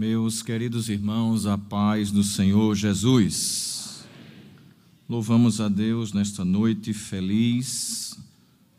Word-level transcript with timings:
Meus 0.00 0.40
queridos 0.40 0.88
irmãos, 0.88 1.44
a 1.44 1.58
paz 1.58 2.10
do 2.10 2.24
Senhor 2.24 2.74
Jesus. 2.74 4.02
Louvamos 5.06 5.60
a 5.60 5.68
Deus 5.68 6.14
nesta 6.14 6.42
noite 6.42 6.94
feliz, 6.94 8.18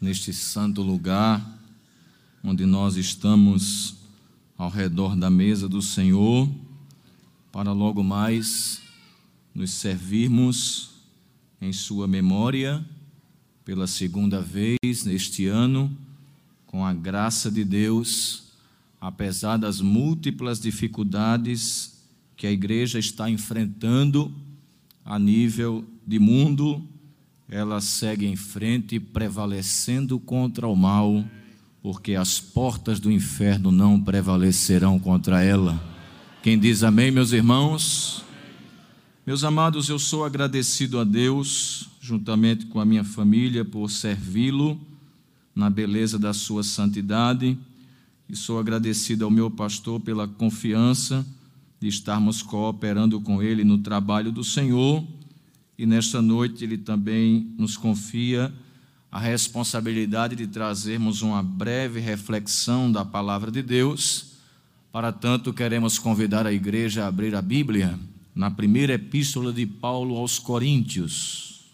neste 0.01 0.33
santo 0.33 0.81
lugar, 0.81 1.59
onde 2.43 2.65
nós 2.65 2.95
estamos 2.95 3.97
ao 4.57 4.67
redor 4.67 5.15
da 5.15 5.29
mesa 5.29 5.69
do 5.69 5.79
Senhor, 5.79 6.49
para 7.51 7.71
logo 7.71 8.03
mais 8.03 8.81
nos 9.53 9.69
servirmos 9.73 10.89
em 11.61 11.71
Sua 11.71 12.07
memória, 12.07 12.83
pela 13.63 13.85
segunda 13.85 14.41
vez 14.41 15.05
neste 15.05 15.45
ano, 15.45 15.95
com 16.65 16.83
a 16.83 16.91
graça 16.91 17.51
de 17.51 17.63
Deus 17.63 18.50
apesar 19.01 19.57
das 19.57 19.81
múltiplas 19.81 20.59
dificuldades 20.59 22.05
que 22.37 22.45
a 22.45 22.51
igreja 22.51 22.99
está 22.99 23.27
enfrentando 23.27 24.31
a 25.03 25.17
nível 25.17 25.83
de 26.05 26.19
mundo, 26.19 26.87
ela 27.49 27.81
segue 27.81 28.27
em 28.27 28.35
frente, 28.35 28.99
prevalecendo 28.99 30.19
contra 30.19 30.67
o 30.67 30.75
mal, 30.75 31.25
porque 31.81 32.13
as 32.13 32.39
portas 32.39 32.99
do 32.99 33.11
inferno 33.11 33.71
não 33.71 33.99
prevalecerão 33.99 34.99
contra 34.99 35.41
ela. 35.41 35.81
Quem 36.43 36.59
diz 36.59 36.83
amém, 36.83 37.09
meus 37.09 37.31
irmãos? 37.31 38.23
Meus 39.25 39.43
amados, 39.43 39.89
eu 39.89 39.97
sou 39.97 40.23
agradecido 40.23 40.99
a 40.99 41.03
Deus, 41.03 41.89
juntamente 41.99 42.67
com 42.67 42.79
a 42.79 42.85
minha 42.85 43.03
família, 43.03 43.65
por 43.65 43.89
servi-lo 43.89 44.79
na 45.55 45.71
beleza 45.71 46.19
da 46.19 46.33
sua 46.33 46.63
santidade 46.63 47.57
e 48.31 48.35
sou 48.37 48.57
agradecido 48.57 49.25
ao 49.25 49.29
meu 49.29 49.51
pastor 49.51 49.99
pela 49.99 50.25
confiança 50.25 51.25
de 51.81 51.89
estarmos 51.89 52.41
cooperando 52.41 53.19
com 53.19 53.43
ele 53.43 53.65
no 53.65 53.77
trabalho 53.79 54.31
do 54.31 54.41
Senhor. 54.41 55.05
E 55.77 55.85
nesta 55.85 56.21
noite 56.21 56.63
ele 56.63 56.77
também 56.77 57.53
nos 57.57 57.75
confia 57.75 58.53
a 59.11 59.19
responsabilidade 59.19 60.37
de 60.37 60.47
trazermos 60.47 61.21
uma 61.21 61.43
breve 61.43 61.99
reflexão 61.99 62.89
da 62.89 63.03
palavra 63.03 63.51
de 63.51 63.61
Deus. 63.61 64.37
Para 64.93 65.11
tanto, 65.11 65.51
queremos 65.51 65.99
convidar 65.99 66.47
a 66.47 66.53
igreja 66.53 67.03
a 67.03 67.07
abrir 67.07 67.35
a 67.35 67.41
Bíblia 67.41 67.99
na 68.33 68.49
primeira 68.49 68.93
epístola 68.93 69.51
de 69.51 69.65
Paulo 69.65 70.15
aos 70.15 70.39
Coríntios, 70.39 71.65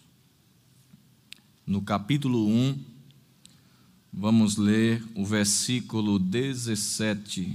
no 1.64 1.80
capítulo 1.80 2.48
1 2.48 2.97
Vamos 4.12 4.56
ler 4.56 5.04
o 5.14 5.24
versículo 5.24 6.18
17, 6.18 7.54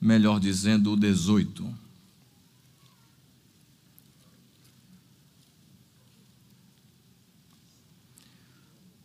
melhor 0.00 0.38
dizendo, 0.38 0.92
o 0.92 0.96
18. 0.96 1.84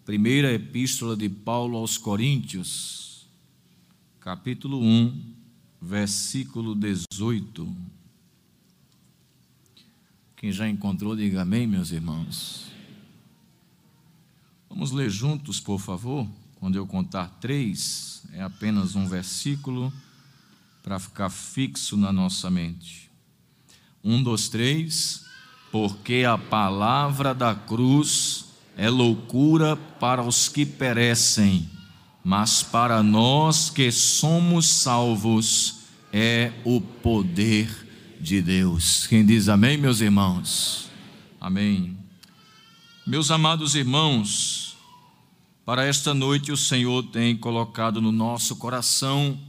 Primeira 0.05 0.51
Epístola 0.51 1.15
de 1.15 1.29
Paulo 1.29 1.77
aos 1.77 1.95
Coríntios, 1.95 3.27
capítulo 4.19 4.81
1, 4.81 5.35
versículo 5.79 6.73
18. 6.73 7.75
Quem 10.35 10.51
já 10.51 10.67
encontrou, 10.67 11.15
diga 11.15 11.43
amém, 11.43 11.67
meus 11.67 11.91
irmãos. 11.91 12.68
Vamos 14.79 14.93
ler 14.93 15.09
juntos, 15.09 15.59
por 15.59 15.77
favor? 15.77 16.25
Quando 16.57 16.77
eu 16.77 16.87
contar 16.87 17.27
três, 17.41 18.23
é 18.31 18.41
apenas 18.41 18.95
um 18.95 19.09
versículo 19.09 19.91
para 20.81 20.97
ficar 20.97 21.29
fixo 21.29 21.97
na 21.97 22.13
nossa 22.13 22.49
mente. 22.49 23.11
Um, 24.01 24.23
dois, 24.23 24.47
três. 24.47 25.25
Porque 25.69 26.23
a 26.25 26.37
palavra 26.37 27.33
da 27.35 27.53
cruz 27.53 28.45
é 28.77 28.89
loucura 28.89 29.75
para 29.75 30.23
os 30.23 30.47
que 30.47 30.65
perecem, 30.65 31.69
mas 32.23 32.63
para 32.63 33.03
nós 33.03 33.69
que 33.69 33.91
somos 33.91 34.65
salvos 34.65 35.79
é 36.13 36.53
o 36.63 36.79
poder 36.79 37.69
de 38.17 38.41
Deus. 38.41 39.05
Quem 39.07 39.25
diz 39.25 39.49
amém, 39.49 39.75
meus 39.77 39.99
irmãos? 39.99 40.89
Amém. 41.37 41.97
Meus 43.05 43.29
amados 43.29 43.75
irmãos, 43.75 44.68
para 45.69 45.85
esta 45.85 46.15
noite 46.15 46.51
o 46.51 46.57
Senhor 46.57 47.03
tem 47.11 47.37
colocado 47.37 48.01
no 48.01 48.11
nosso 48.11 48.55
coração 48.55 49.39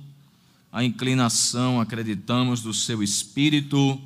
a 0.71 0.85
inclinação, 0.85 1.81
acreditamos, 1.81 2.61
do 2.61 2.75
seu 2.75 3.03
espírito, 3.03 3.99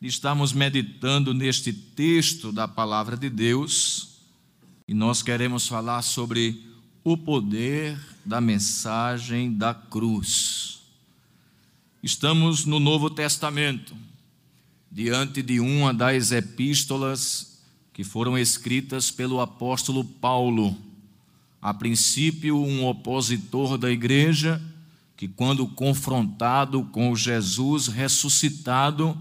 de 0.00 0.08
estarmos 0.08 0.52
meditando 0.52 1.32
neste 1.32 1.72
texto 1.72 2.50
da 2.50 2.66
palavra 2.66 3.16
de 3.16 3.30
Deus, 3.30 4.08
e 4.88 4.92
nós 4.92 5.22
queremos 5.22 5.68
falar 5.68 6.02
sobre 6.02 6.66
o 7.04 7.16
poder 7.16 7.96
da 8.24 8.40
mensagem 8.40 9.52
da 9.52 9.72
cruz. 9.72 10.80
Estamos 12.02 12.64
no 12.64 12.80
Novo 12.80 13.08
Testamento, 13.08 13.94
diante 14.90 15.42
de 15.42 15.60
uma 15.60 15.94
das 15.94 16.32
epístolas 16.32 17.60
que 17.92 18.02
foram 18.02 18.36
escritas 18.36 19.12
pelo 19.12 19.40
apóstolo 19.40 20.04
Paulo, 20.04 20.76
a 21.66 21.74
princípio 21.74 22.56
um 22.56 22.86
opositor 22.86 23.76
da 23.76 23.90
igreja, 23.90 24.62
que 25.16 25.26
quando 25.26 25.66
confrontado 25.66 26.84
com 26.92 27.16
Jesus 27.16 27.88
ressuscitado, 27.88 29.18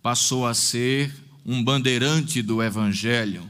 passou 0.00 0.46
a 0.46 0.54
ser 0.54 1.12
um 1.44 1.60
bandeirante 1.60 2.40
do 2.40 2.62
evangelho, 2.62 3.42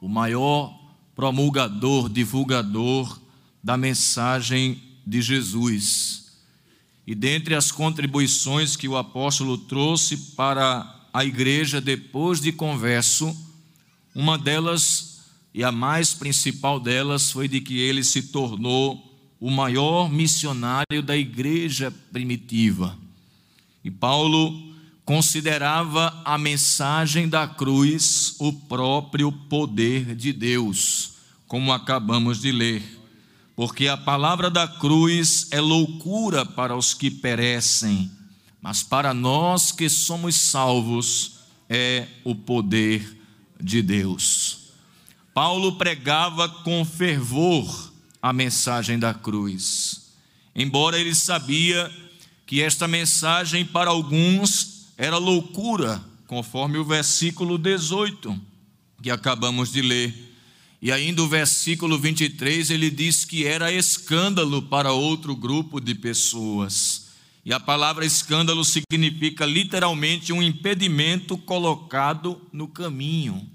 o 0.00 0.08
maior 0.08 0.74
promulgador, 1.14 2.08
divulgador 2.08 3.20
da 3.62 3.76
mensagem 3.76 4.82
de 5.06 5.20
Jesus. 5.20 6.38
E 7.06 7.14
dentre 7.14 7.54
as 7.54 7.70
contribuições 7.70 8.76
que 8.76 8.88
o 8.88 8.96
apóstolo 8.96 9.58
trouxe 9.58 10.16
para 10.34 11.06
a 11.12 11.22
igreja 11.22 11.82
depois 11.82 12.40
de 12.40 12.50
converso, 12.50 13.36
uma 14.14 14.38
delas, 14.38 15.17
e 15.58 15.64
a 15.64 15.72
mais 15.72 16.14
principal 16.14 16.78
delas, 16.78 17.32
foi 17.32 17.48
de 17.48 17.60
que 17.60 17.80
ele 17.80 18.04
se 18.04 18.22
tornou 18.22 19.12
o 19.40 19.50
maior 19.50 20.08
missionário 20.08 21.02
da 21.02 21.16
igreja 21.16 21.92
primitiva. 22.12 22.96
E 23.82 23.90
Paulo 23.90 24.72
considerava 25.04 26.22
a 26.24 26.38
mensagem 26.38 27.28
da 27.28 27.48
cruz 27.48 28.36
o 28.38 28.52
próprio 28.52 29.32
poder 29.32 30.14
de 30.14 30.32
Deus, 30.32 31.14
como 31.48 31.72
acabamos 31.72 32.40
de 32.40 32.52
ler. 32.52 33.00
Porque 33.56 33.88
a 33.88 33.96
palavra 33.96 34.48
da 34.48 34.68
cruz 34.68 35.48
é 35.50 35.60
loucura 35.60 36.46
para 36.46 36.76
os 36.76 36.94
que 36.94 37.10
perecem, 37.10 38.08
mas 38.62 38.84
para 38.84 39.12
nós 39.12 39.72
que 39.72 39.88
somos 39.88 40.36
salvos 40.36 41.40
é 41.68 42.06
o 42.22 42.32
poder 42.32 43.20
de 43.60 43.82
Deus. 43.82 44.57
Paulo 45.40 45.76
pregava 45.76 46.48
com 46.48 46.84
fervor 46.84 47.92
a 48.20 48.32
mensagem 48.32 48.98
da 48.98 49.14
cruz, 49.14 50.16
embora 50.52 50.98
ele 50.98 51.14
sabia 51.14 51.88
que 52.44 52.60
esta 52.60 52.88
mensagem 52.88 53.64
para 53.64 53.88
alguns 53.88 54.88
era 54.96 55.16
loucura, 55.16 56.04
conforme 56.26 56.76
o 56.76 56.84
versículo 56.84 57.56
18 57.56 58.36
que 59.00 59.12
acabamos 59.12 59.70
de 59.70 59.80
ler. 59.80 60.34
E 60.82 60.90
ainda 60.90 61.22
o 61.22 61.28
versículo 61.28 61.96
23 62.00 62.70
ele 62.70 62.90
diz 62.90 63.24
que 63.24 63.46
era 63.46 63.70
escândalo 63.70 64.62
para 64.62 64.90
outro 64.90 65.36
grupo 65.36 65.80
de 65.80 65.94
pessoas. 65.94 67.10
E 67.44 67.52
a 67.52 67.60
palavra 67.60 68.04
escândalo 68.04 68.64
significa 68.64 69.46
literalmente 69.46 70.32
um 70.32 70.42
impedimento 70.42 71.38
colocado 71.38 72.42
no 72.52 72.66
caminho. 72.66 73.48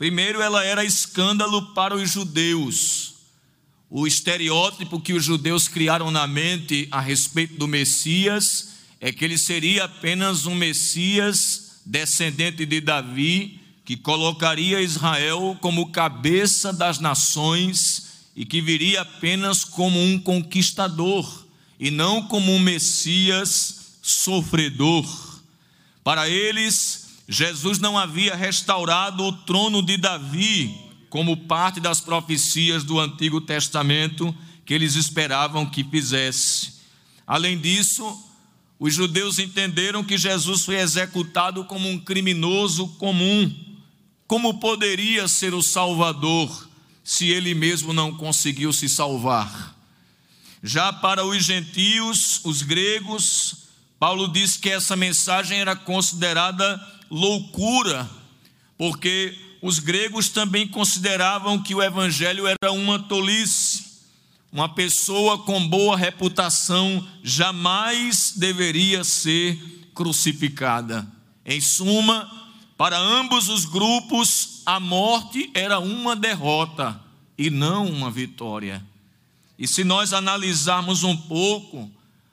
Primeiro, 0.00 0.40
ela 0.40 0.64
era 0.64 0.82
escândalo 0.82 1.74
para 1.74 1.94
os 1.94 2.10
judeus. 2.10 3.16
O 3.90 4.06
estereótipo 4.06 4.98
que 4.98 5.12
os 5.12 5.22
judeus 5.22 5.68
criaram 5.68 6.10
na 6.10 6.26
mente 6.26 6.88
a 6.90 7.02
respeito 7.02 7.58
do 7.58 7.68
Messias 7.68 8.70
é 8.98 9.12
que 9.12 9.22
ele 9.22 9.36
seria 9.36 9.84
apenas 9.84 10.46
um 10.46 10.54
Messias 10.54 11.82
descendente 11.84 12.64
de 12.64 12.80
Davi, 12.80 13.60
que 13.84 13.94
colocaria 13.94 14.80
Israel 14.80 15.58
como 15.60 15.92
cabeça 15.92 16.72
das 16.72 16.98
nações 16.98 18.30
e 18.34 18.46
que 18.46 18.62
viria 18.62 19.02
apenas 19.02 19.66
como 19.66 20.02
um 20.02 20.18
conquistador 20.18 21.46
e 21.78 21.90
não 21.90 22.22
como 22.22 22.54
um 22.54 22.58
Messias 22.58 23.98
sofredor. 24.00 25.06
Para 26.02 26.26
eles, 26.26 26.99
Jesus 27.32 27.78
não 27.78 27.96
havia 27.96 28.34
restaurado 28.34 29.22
o 29.22 29.30
trono 29.30 29.80
de 29.80 29.96
Davi, 29.96 30.76
como 31.08 31.46
parte 31.46 31.78
das 31.78 32.00
profecias 32.00 32.82
do 32.82 32.98
Antigo 32.98 33.40
Testamento 33.40 34.34
que 34.66 34.74
eles 34.74 34.96
esperavam 34.96 35.64
que 35.64 35.84
fizesse. 35.84 36.80
Além 37.24 37.56
disso, 37.56 38.20
os 38.80 38.92
judeus 38.92 39.38
entenderam 39.38 40.02
que 40.02 40.18
Jesus 40.18 40.64
foi 40.64 40.80
executado 40.80 41.64
como 41.66 41.88
um 41.88 42.00
criminoso 42.00 42.88
comum. 42.98 43.54
Como 44.26 44.58
poderia 44.58 45.28
ser 45.28 45.54
o 45.54 45.62
Salvador 45.62 46.68
se 47.04 47.28
ele 47.28 47.54
mesmo 47.54 47.92
não 47.92 48.12
conseguiu 48.12 48.72
se 48.72 48.88
salvar? 48.88 49.76
Já 50.64 50.92
para 50.92 51.24
os 51.24 51.44
gentios, 51.44 52.40
os 52.42 52.62
gregos, 52.62 53.68
Paulo 54.00 54.26
diz 54.26 54.56
que 54.56 54.68
essa 54.68 54.96
mensagem 54.96 55.60
era 55.60 55.76
considerada 55.76 56.99
loucura, 57.10 58.08
porque 58.78 59.36
os 59.60 59.78
gregos 59.78 60.28
também 60.28 60.66
consideravam 60.66 61.62
que 61.62 61.74
o 61.74 61.82
evangelho 61.82 62.46
era 62.46 62.72
uma 62.72 62.98
tolice. 62.98 63.90
Uma 64.52 64.68
pessoa 64.68 65.38
com 65.38 65.68
boa 65.68 65.96
reputação 65.96 67.06
jamais 67.22 68.32
deveria 68.36 69.04
ser 69.04 69.56
crucificada. 69.94 71.06
Em 71.44 71.60
suma, 71.60 72.28
para 72.76 72.98
ambos 72.98 73.48
os 73.48 73.64
grupos, 73.64 74.62
a 74.66 74.80
morte 74.80 75.50
era 75.54 75.78
uma 75.78 76.16
derrota 76.16 77.00
e 77.36 77.50
não 77.50 77.86
uma 77.86 78.10
vitória. 78.10 78.84
E 79.58 79.68
se 79.68 79.84
nós 79.84 80.12
analisarmos 80.12 81.04
um 81.04 81.16
pouco 81.16 81.90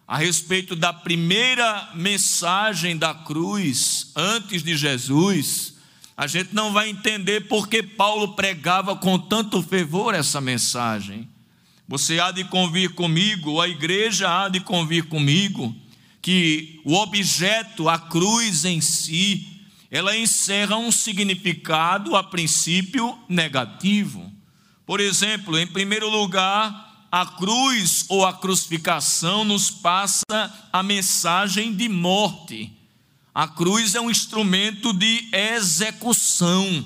a 0.07 0.17
respeito 0.17 0.73
da 0.73 0.93
primeira 0.93 1.89
mensagem 1.93 2.95
da 2.95 3.13
cruz 3.13 4.11
antes 4.15 4.63
de 4.63 4.77
Jesus, 4.77 5.73
a 6.15 6.25
gente 6.25 6.55
não 6.55 6.71
vai 6.71 6.89
entender 6.89 7.41
porque 7.47 7.83
Paulo 7.83 8.33
pregava 8.33 8.95
com 8.95 9.19
tanto 9.19 9.61
fervor 9.61 10.15
essa 10.15 10.39
mensagem. 10.39 11.27
Você 11.89 12.19
há 12.19 12.31
de 12.31 12.45
convir 12.45 12.93
comigo, 12.93 13.59
a 13.59 13.67
igreja 13.67 14.29
há 14.29 14.47
de 14.47 14.61
convir 14.61 15.03
comigo, 15.05 15.75
que 16.21 16.79
o 16.85 16.95
objeto, 16.95 17.89
a 17.89 17.99
cruz 17.99 18.63
em 18.63 18.79
si, 18.79 19.45
ela 19.91 20.17
encerra 20.17 20.77
um 20.77 20.91
significado, 20.91 22.15
a 22.15 22.23
princípio, 22.23 23.17
negativo. 23.27 24.31
Por 24.85 25.01
exemplo, 25.01 25.57
em 25.59 25.67
primeiro 25.67 26.09
lugar, 26.09 26.86
a 27.19 27.25
cruz 27.25 28.05
ou 28.09 28.23
a 28.23 28.31
crucificação 28.31 29.43
nos 29.43 29.71
passa 29.71 30.23
a 30.71 30.83
mensagem 30.83 31.73
de 31.73 31.89
morte. 31.89 32.71
A 33.33 33.47
cruz 33.47 33.95
é 33.95 34.01
um 34.01 34.11
instrumento 34.11 34.93
de 34.93 35.27
execução. 35.33 36.85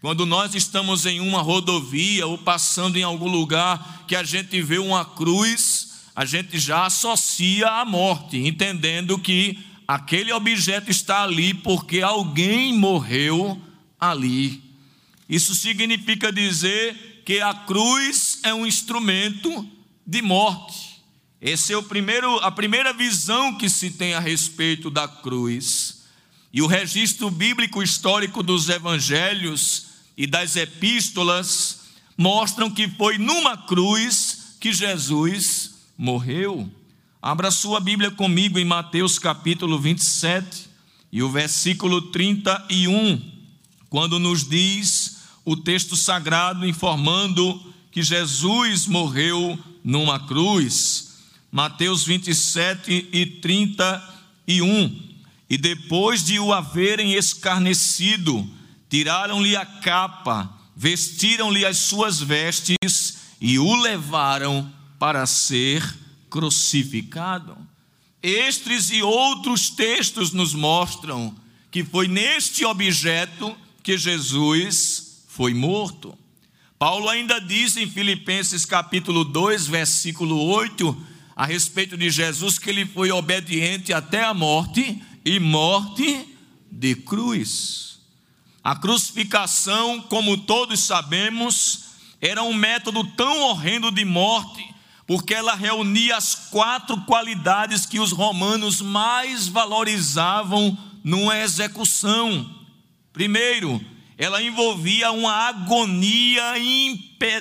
Quando 0.00 0.26
nós 0.26 0.56
estamos 0.56 1.06
em 1.06 1.20
uma 1.20 1.40
rodovia 1.40 2.26
ou 2.26 2.36
passando 2.36 2.96
em 2.96 3.04
algum 3.04 3.28
lugar 3.28 4.04
que 4.08 4.16
a 4.16 4.24
gente 4.24 4.60
vê 4.60 4.78
uma 4.78 5.04
cruz, 5.04 6.10
a 6.16 6.24
gente 6.24 6.58
já 6.58 6.86
associa 6.86 7.68
à 7.68 7.84
morte, 7.84 8.38
entendendo 8.38 9.20
que 9.20 9.56
aquele 9.86 10.32
objeto 10.32 10.90
está 10.90 11.22
ali 11.22 11.54
porque 11.54 12.00
alguém 12.00 12.76
morreu 12.76 13.60
ali. 14.00 14.60
Isso 15.28 15.54
significa 15.54 16.32
dizer 16.32 17.22
que 17.24 17.40
a 17.40 17.54
cruz 17.54 18.29
é 18.42 18.52
um 18.54 18.66
instrumento 18.66 19.68
de 20.06 20.22
morte. 20.22 21.02
Essa 21.40 21.72
é 21.72 21.76
o 21.76 21.82
primeiro, 21.82 22.38
a 22.40 22.50
primeira 22.50 22.92
visão 22.92 23.56
que 23.56 23.68
se 23.68 23.90
tem 23.90 24.14
a 24.14 24.20
respeito 24.20 24.90
da 24.90 25.08
cruz. 25.08 26.04
E 26.52 26.60
o 26.60 26.66
registro 26.66 27.30
bíblico 27.30 27.82
histórico 27.82 28.42
dos 28.42 28.68
evangelhos 28.68 29.86
e 30.16 30.26
das 30.26 30.56
epístolas 30.56 31.80
mostram 32.16 32.70
que 32.70 32.88
foi 32.88 33.16
numa 33.16 33.56
cruz 33.56 34.56
que 34.60 34.72
Jesus 34.72 35.86
morreu. 35.96 36.70
Abra 37.22 37.50
sua 37.50 37.80
Bíblia 37.80 38.10
comigo 38.10 38.58
em 38.58 38.64
Mateus 38.64 39.18
capítulo 39.18 39.78
27 39.78 40.68
e 41.12 41.22
o 41.22 41.30
versículo 41.30 42.02
31, 42.02 43.20
quando 43.88 44.18
nos 44.18 44.48
diz 44.48 45.18
o 45.44 45.56
texto 45.56 45.96
sagrado 45.96 46.66
informando 46.66 47.69
que 47.90 48.02
Jesus 48.02 48.86
morreu 48.86 49.58
numa 49.82 50.26
cruz. 50.26 51.18
Mateus 51.50 52.04
27 52.04 53.08
e 53.12 53.26
31. 53.26 55.10
E 55.48 55.58
depois 55.58 56.24
de 56.24 56.38
o 56.38 56.52
haverem 56.52 57.14
escarnecido, 57.14 58.48
tiraram-lhe 58.88 59.56
a 59.56 59.66
capa, 59.66 60.48
vestiram-lhe 60.76 61.64
as 61.64 61.78
suas 61.78 62.20
vestes 62.20 63.18
e 63.40 63.58
o 63.58 63.74
levaram 63.74 64.72
para 64.98 65.26
ser 65.26 65.82
crucificado. 66.28 67.56
Estes 68.22 68.90
e 68.90 69.02
outros 69.02 69.70
textos 69.70 70.32
nos 70.32 70.54
mostram 70.54 71.34
que 71.70 71.82
foi 71.82 72.06
neste 72.06 72.64
objeto 72.64 73.56
que 73.82 73.96
Jesus 73.96 75.24
foi 75.28 75.54
morto. 75.54 76.16
Paulo 76.80 77.10
ainda 77.10 77.38
diz 77.38 77.76
em 77.76 77.86
Filipenses 77.86 78.64
capítulo 78.64 79.22
2, 79.22 79.66
versículo 79.66 80.42
8, 80.46 81.06
a 81.36 81.44
respeito 81.44 81.94
de 81.94 82.08
Jesus, 82.08 82.58
que 82.58 82.70
ele 82.70 82.86
foi 82.86 83.10
obediente 83.10 83.92
até 83.92 84.24
a 84.24 84.32
morte 84.32 84.98
e 85.22 85.38
morte 85.38 86.26
de 86.72 86.94
cruz. 86.94 87.98
A 88.64 88.74
crucificação, 88.74 90.00
como 90.00 90.38
todos 90.38 90.80
sabemos, 90.80 91.84
era 92.18 92.42
um 92.42 92.54
método 92.54 93.04
tão 93.08 93.42
horrendo 93.42 93.90
de 93.90 94.06
morte, 94.06 94.66
porque 95.06 95.34
ela 95.34 95.54
reunia 95.54 96.16
as 96.16 96.34
quatro 96.34 96.98
qualidades 97.02 97.84
que 97.84 98.00
os 98.00 98.10
romanos 98.10 98.80
mais 98.80 99.46
valorizavam 99.46 100.78
numa 101.04 101.36
execução. 101.40 102.50
Primeiro, 103.12 103.84
ela 104.20 104.42
envolvia 104.42 105.10
uma 105.12 105.32
agonia 105.48 106.52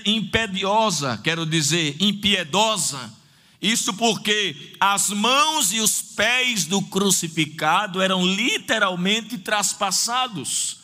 impediosa, 0.05 1.19
quero 1.21 1.45
dizer, 1.45 1.97
impiedosa. 1.99 3.13
Isso 3.61 3.93
porque 3.95 4.55
as 4.79 5.09
mãos 5.09 5.73
e 5.73 5.81
os 5.81 6.01
pés 6.01 6.63
do 6.63 6.81
crucificado 6.83 8.01
eram 8.01 8.25
literalmente 8.25 9.37
traspassados. 9.37 10.77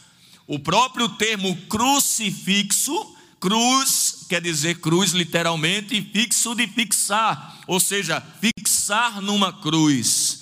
O 0.46 0.60
próprio 0.60 1.08
termo 1.08 1.56
crucifixo, 1.70 3.16
cruz 3.40 4.26
quer 4.28 4.42
dizer 4.42 4.82
cruz 4.82 5.14
literalmente, 5.14 5.96
e 5.96 6.02
fixo 6.02 6.54
de 6.56 6.68
fixar, 6.68 7.62
ou 7.68 7.80
seja, 7.80 8.22
fixar 8.42 9.22
numa 9.22 9.54
cruz. 9.54 10.35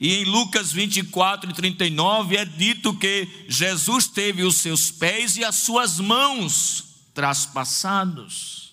E 0.00 0.14
em 0.14 0.24
Lucas 0.24 0.72
24 0.72 1.50
e 1.50 1.52
39 1.52 2.34
é 2.34 2.44
dito 2.46 2.94
que 2.94 3.28
Jesus 3.46 4.08
teve 4.08 4.42
os 4.42 4.56
seus 4.56 4.90
pés 4.90 5.36
e 5.36 5.44
as 5.44 5.56
suas 5.56 6.00
mãos 6.00 6.84
traspassados. 7.12 8.72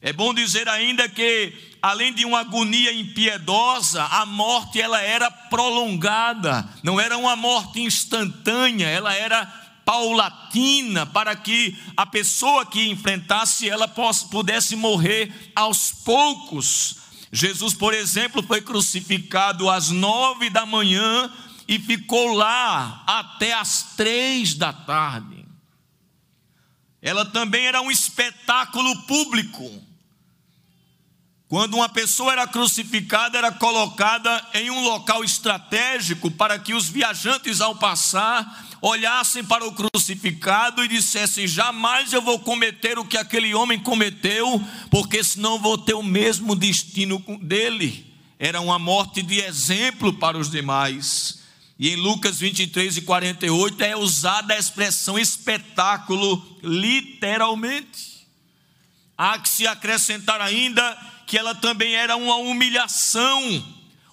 É 0.00 0.10
bom 0.10 0.32
dizer 0.32 0.68
ainda 0.70 1.06
que, 1.06 1.52
além 1.82 2.14
de 2.14 2.24
uma 2.24 2.40
agonia 2.40 2.94
impiedosa, 2.94 4.02
a 4.04 4.24
morte 4.24 4.80
ela 4.80 5.00
era 5.02 5.30
prolongada, 5.30 6.66
não 6.82 6.98
era 6.98 7.18
uma 7.18 7.36
morte 7.36 7.82
instantânea, 7.82 8.88
ela 8.88 9.12
era 9.12 9.44
paulatina 9.84 11.04
para 11.04 11.36
que 11.36 11.76
a 11.94 12.06
pessoa 12.06 12.64
que 12.64 12.88
enfrentasse 12.88 13.68
ela 13.68 13.86
pudesse 13.86 14.76
morrer 14.76 15.52
aos 15.54 15.92
poucos. 15.92 17.01
Jesus, 17.32 17.72
por 17.72 17.94
exemplo, 17.94 18.42
foi 18.42 18.60
crucificado 18.60 19.70
às 19.70 19.88
nove 19.88 20.50
da 20.50 20.66
manhã 20.66 21.32
e 21.66 21.78
ficou 21.78 22.34
lá 22.34 23.02
até 23.06 23.54
às 23.54 23.94
três 23.96 24.54
da 24.54 24.70
tarde. 24.70 25.46
Ela 27.00 27.24
também 27.24 27.66
era 27.66 27.80
um 27.80 27.90
espetáculo 27.90 29.06
público. 29.06 29.82
Quando 31.52 31.74
uma 31.74 31.88
pessoa 31.90 32.32
era 32.32 32.46
crucificada, 32.46 33.36
era 33.36 33.52
colocada 33.52 34.42
em 34.54 34.70
um 34.70 34.84
local 34.84 35.22
estratégico 35.22 36.30
para 36.30 36.58
que 36.58 36.72
os 36.72 36.88
viajantes, 36.88 37.60
ao 37.60 37.74
passar, 37.74 38.70
olhassem 38.80 39.44
para 39.44 39.66
o 39.66 39.72
crucificado 39.74 40.82
e 40.82 40.88
dissessem: 40.88 41.46
Jamais 41.46 42.10
eu 42.14 42.22
vou 42.22 42.38
cometer 42.38 42.98
o 42.98 43.04
que 43.04 43.18
aquele 43.18 43.54
homem 43.54 43.78
cometeu, 43.78 44.66
porque 44.90 45.22
senão 45.22 45.58
vou 45.58 45.76
ter 45.76 45.92
o 45.92 46.02
mesmo 46.02 46.56
destino 46.56 47.22
dele. 47.42 48.10
Era 48.38 48.58
uma 48.62 48.78
morte 48.78 49.20
de 49.20 49.38
exemplo 49.38 50.14
para 50.14 50.38
os 50.38 50.50
demais. 50.50 51.42
E 51.78 51.90
em 51.90 51.96
Lucas 51.96 52.38
23 52.38 52.96
e 52.96 53.02
48 53.02 53.84
é 53.84 53.94
usada 53.94 54.54
a 54.54 54.58
expressão 54.58 55.18
espetáculo, 55.18 56.58
literalmente. 56.62 58.26
Há 59.18 59.38
que 59.38 59.50
se 59.50 59.66
acrescentar 59.66 60.40
ainda 60.40 61.11
que 61.26 61.38
ela 61.38 61.54
também 61.54 61.94
era 61.94 62.16
uma 62.16 62.36
humilhação 62.36 63.62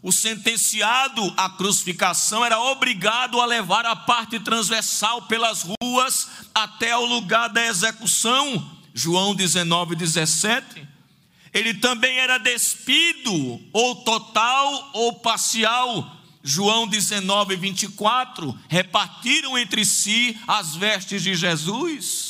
o 0.02 0.12
sentenciado 0.12 1.34
à 1.36 1.50
crucificação 1.50 2.46
era 2.46 2.60
obrigado 2.60 3.42
a 3.42 3.46
levar 3.46 3.86
a 3.86 3.96
parte 3.96 4.40
transversal 4.40 5.24
pelas 5.24 5.66
ruas 5.82 6.28
até 6.56 6.96
o 6.96 7.06
lugar 7.06 7.50
da 7.50 7.66
execução. 7.66 8.78
João 8.94 9.36
19, 9.36 9.96
17. 9.96 10.88
Ele 11.54 11.74
também 11.74 12.18
era 12.18 12.38
despido, 12.38 13.60
ou 13.74 13.96
total 14.04 14.92
ou 14.94 15.20
parcial. 15.20 16.16
João 16.42 16.88
19, 16.88 17.58
24. 17.58 18.58
Repartiram 18.70 19.58
entre 19.58 19.84
si 19.84 20.38
as 20.48 20.76
vestes 20.78 21.24
de 21.24 21.36
Jesus. 21.36 22.29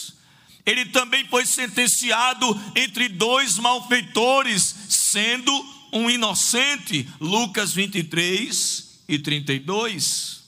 Ele 0.69 0.85
também 0.85 1.25
foi 1.25 1.47
sentenciado 1.47 2.45
entre 2.75 3.09
dois 3.09 3.57
malfeitores, 3.57 4.61
sendo 4.87 5.51
um 5.91 6.07
inocente. 6.11 7.09
Lucas 7.19 7.73
23 7.73 9.01
e 9.07 9.17
32. 9.17 10.43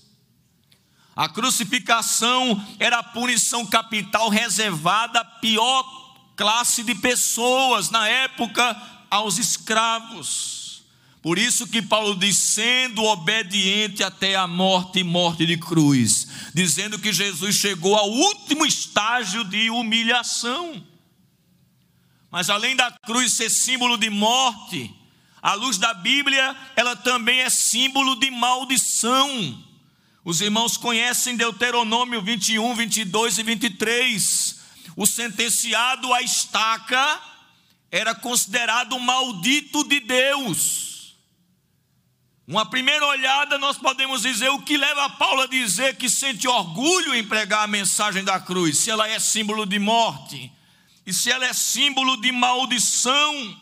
A 1.15 1.27
crucificação 1.27 2.63
era 2.79 2.99
a 2.99 3.03
punição 3.03 3.65
capital 3.65 4.29
reservada 4.29 5.21
à 5.21 5.25
pior 5.25 5.83
classe 6.35 6.83
de 6.83 6.93
pessoas 6.93 7.89
na 7.89 8.07
época 8.07 8.79
aos 9.09 9.39
escravos. 9.39 10.60
Por 11.21 11.37
isso 11.37 11.67
que 11.67 11.81
Paulo 11.81 12.15
diz: 12.15 12.37
sendo 12.37 13.03
obediente 13.03 14.03
até 14.03 14.35
a 14.35 14.47
morte 14.47 14.99
e 14.99 15.03
morte 15.03 15.45
de 15.45 15.55
cruz, 15.55 16.27
dizendo 16.53 16.97
que 16.97 17.13
Jesus 17.13 17.55
chegou 17.55 17.95
ao 17.95 18.09
último 18.09 18.65
estágio 18.65 19.43
de 19.43 19.69
humilhação. 19.69 20.83
Mas 22.31 22.49
além 22.49 22.75
da 22.75 22.89
cruz 23.05 23.33
ser 23.33 23.49
símbolo 23.49 23.97
de 23.97 24.09
morte, 24.09 24.91
a 25.41 25.53
luz 25.53 25.77
da 25.77 25.93
Bíblia, 25.93 26.55
ela 26.75 26.95
também 26.95 27.41
é 27.41 27.49
símbolo 27.49 28.15
de 28.15 28.31
maldição. 28.31 29.63
Os 30.23 30.39
irmãos 30.39 30.77
conhecem 30.77 31.35
Deuteronômio 31.35 32.21
21, 32.21 32.75
22 32.75 33.37
e 33.37 33.43
23. 33.43 34.59
O 34.95 35.05
sentenciado 35.05 36.13
à 36.13 36.21
estaca 36.21 37.21
era 37.91 38.15
considerado 38.15 38.99
maldito 38.99 39.83
de 39.83 39.99
Deus. 39.99 40.90
Uma 42.51 42.65
primeira 42.65 43.05
olhada, 43.05 43.57
nós 43.57 43.77
podemos 43.77 44.23
dizer 44.23 44.49
o 44.49 44.61
que 44.61 44.75
leva 44.75 45.09
Paulo 45.11 45.43
a 45.43 45.47
dizer 45.47 45.95
que 45.95 46.09
sente 46.09 46.49
orgulho 46.49 47.15
em 47.15 47.23
pregar 47.23 47.63
a 47.63 47.67
mensagem 47.67 48.25
da 48.25 48.41
cruz, 48.41 48.79
se 48.79 48.91
ela 48.91 49.07
é 49.07 49.17
símbolo 49.19 49.65
de 49.65 49.79
morte 49.79 50.51
e 51.05 51.13
se 51.13 51.31
ela 51.31 51.45
é 51.45 51.53
símbolo 51.53 52.17
de 52.17 52.29
maldição. 52.29 53.57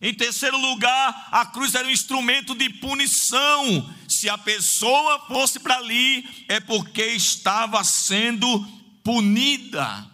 Em 0.00 0.14
terceiro 0.14 0.56
lugar, 0.56 1.28
a 1.32 1.44
cruz 1.46 1.74
era 1.74 1.88
um 1.88 1.90
instrumento 1.90 2.54
de 2.54 2.70
punição. 2.70 3.92
Se 4.08 4.28
a 4.28 4.38
pessoa 4.38 5.26
fosse 5.26 5.58
para 5.58 5.78
ali, 5.78 6.24
é 6.46 6.60
porque 6.60 7.04
estava 7.04 7.82
sendo 7.82 8.64
punida. 9.02 10.08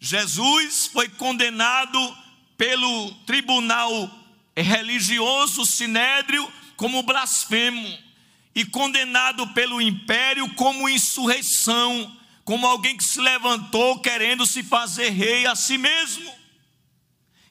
Jesus 0.00 0.86
foi 0.90 1.06
condenado 1.06 2.16
pelo 2.56 3.12
tribunal 3.26 4.10
religioso 4.56 5.66
sinédrio 5.66 6.50
como 6.80 7.02
blasfemo 7.02 7.98
e 8.54 8.64
condenado 8.64 9.46
pelo 9.48 9.82
império 9.82 10.48
como 10.54 10.88
insurreição, 10.88 12.16
como 12.42 12.66
alguém 12.66 12.96
que 12.96 13.04
se 13.04 13.20
levantou 13.20 14.00
querendo 14.00 14.46
se 14.46 14.62
fazer 14.62 15.10
rei 15.10 15.46
a 15.46 15.54
si 15.54 15.76
mesmo. 15.76 16.32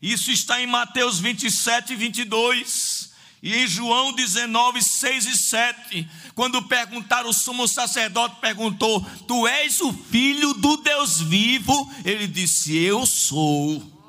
Isso 0.01 0.31
está 0.31 0.59
em 0.59 0.65
Mateus 0.65 1.19
27 1.19 1.93
e 1.93 1.95
22. 1.95 3.13
E 3.43 3.55
em 3.55 3.67
João 3.67 4.13
19, 4.13 4.81
6 4.81 5.25
e 5.27 5.38
7, 5.38 6.09
quando 6.33 6.63
perguntaram, 6.63 7.29
o 7.29 7.33
sumo 7.33 7.67
sacerdote 7.67 8.38
perguntou: 8.41 9.00
Tu 9.27 9.48
és 9.48 9.79
o 9.79 9.93
filho 9.93 10.55
do 10.55 10.75
Deus 10.77 11.21
vivo? 11.21 11.93
Ele 12.03 12.25
disse: 12.25 12.75
Eu 12.75 13.05
sou. 13.05 14.00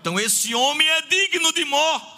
Então 0.00 0.20
esse 0.20 0.54
homem 0.54 0.86
é 0.86 1.02
digno 1.02 1.52
de 1.52 1.64
morte, 1.64 2.11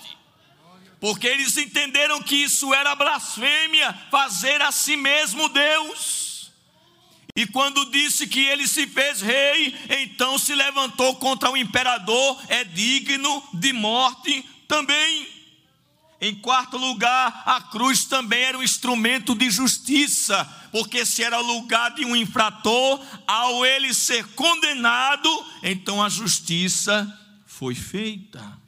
porque 1.04 1.26
eles 1.26 1.54
entenderam 1.58 2.22
que 2.22 2.34
isso 2.34 2.72
era 2.72 2.94
blasfêmia, 2.94 3.92
fazer 4.10 4.62
a 4.62 4.72
si 4.72 4.96
mesmo 4.96 5.50
Deus. 5.50 6.50
E 7.36 7.46
quando 7.46 7.90
disse 7.90 8.26
que 8.26 8.40
ele 8.40 8.66
se 8.66 8.86
fez 8.86 9.20
rei, 9.20 9.76
então 10.00 10.38
se 10.38 10.54
levantou 10.54 11.16
contra 11.16 11.50
o 11.50 11.58
imperador, 11.58 12.42
é 12.48 12.64
digno 12.64 13.46
de 13.52 13.70
morte 13.74 14.48
também. 14.66 15.28
Em 16.22 16.34
quarto 16.36 16.78
lugar, 16.78 17.42
a 17.44 17.60
cruz 17.60 18.06
também 18.06 18.42
era 18.42 18.56
um 18.56 18.62
instrumento 18.62 19.34
de 19.34 19.50
justiça, 19.50 20.42
porque 20.72 21.04
se 21.04 21.22
era 21.22 21.38
lugar 21.38 21.90
de 21.90 22.06
um 22.06 22.16
infrator, 22.16 22.98
ao 23.26 23.66
ele 23.66 23.92
ser 23.92 24.26
condenado, 24.28 25.28
então 25.62 26.02
a 26.02 26.08
justiça 26.08 27.06
foi 27.44 27.74
feita. 27.74 28.63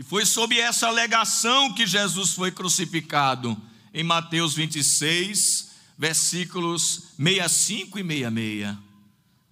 E 0.00 0.02
foi 0.02 0.24
sob 0.24 0.58
essa 0.58 0.86
alegação 0.86 1.74
que 1.74 1.86
Jesus 1.86 2.32
foi 2.32 2.50
crucificado, 2.50 3.54
em 3.92 4.02
Mateus 4.02 4.54
26, 4.54 5.72
versículos 5.98 7.10
65 7.18 7.98
e 7.98 8.02
66. 8.02 8.78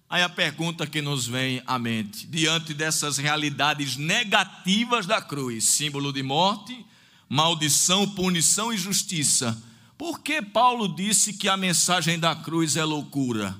Aí 0.09 0.23
a 0.23 0.27
pergunta 0.27 0.87
que 0.87 1.03
nos 1.03 1.27
vem 1.27 1.61
à 1.67 1.77
mente, 1.77 2.25
diante 2.25 2.73
dessas 2.73 3.19
realidades 3.19 3.95
negativas 3.95 5.05
da 5.05 5.21
cruz, 5.21 5.65
símbolo 5.65 6.11
de 6.11 6.23
morte, 6.23 6.83
maldição, 7.29 8.09
punição 8.09 8.73
e 8.73 8.77
justiça, 8.77 9.55
por 9.99 10.19
que 10.19 10.41
Paulo 10.41 10.87
disse 10.87 11.33
que 11.33 11.47
a 11.47 11.55
mensagem 11.55 12.17
da 12.17 12.35
cruz 12.35 12.75
é 12.75 12.83
loucura? 12.83 13.55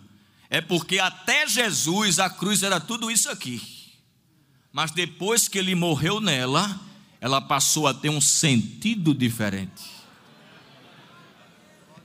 É 0.50 0.60
porque 0.60 0.98
até 0.98 1.48
Jesus 1.48 2.18
a 2.18 2.32
cruz 2.32 2.64
era 2.64 2.80
tudo 2.80 3.12
isso 3.12 3.30
aqui. 3.30 3.79
Mas 4.80 4.92
depois 4.92 5.50
que 5.50 5.58
ele 5.58 5.76
morreu 5.76 6.22
nela, 6.22 6.80
ela 7.20 7.42
passou 7.42 7.86
a 7.86 7.94
ter 7.94 8.08
um 8.08 8.22
sentido 8.22 9.14
diferente 9.14 10.00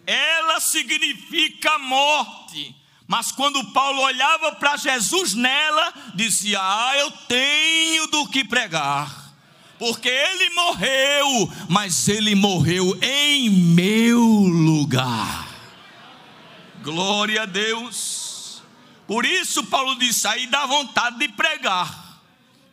ela 0.07 0.61
significa 0.61 1.78
morte. 1.78 2.75
Mas 3.07 3.33
quando 3.33 3.73
Paulo 3.73 4.00
olhava 4.00 4.52
para 4.52 4.76
Jesus 4.76 5.35
nela, 5.35 5.93
dizia: 6.14 6.59
Ah, 6.61 6.97
eu 6.99 7.11
tenho 7.11 8.07
do 8.07 8.26
que 8.28 8.45
pregar, 8.45 9.33
porque 9.78 10.09
ele 10.09 10.50
morreu, 10.50 11.52
mas 11.69 12.09
ele 12.09 12.35
morreu 12.35 12.99
em 13.02 13.50
meu 13.50 14.21
lugar. 14.21 15.49
Glória 16.83 17.43
a 17.43 17.47
Deus. 17.47 18.62
Por 19.07 19.26
isso, 19.26 19.64
Paulo 19.64 19.97
disse: 19.97 20.26
aí 20.26 20.47
dá 20.47 20.64
vontade 20.64 21.19
de 21.19 21.28
pregar. 21.28 22.04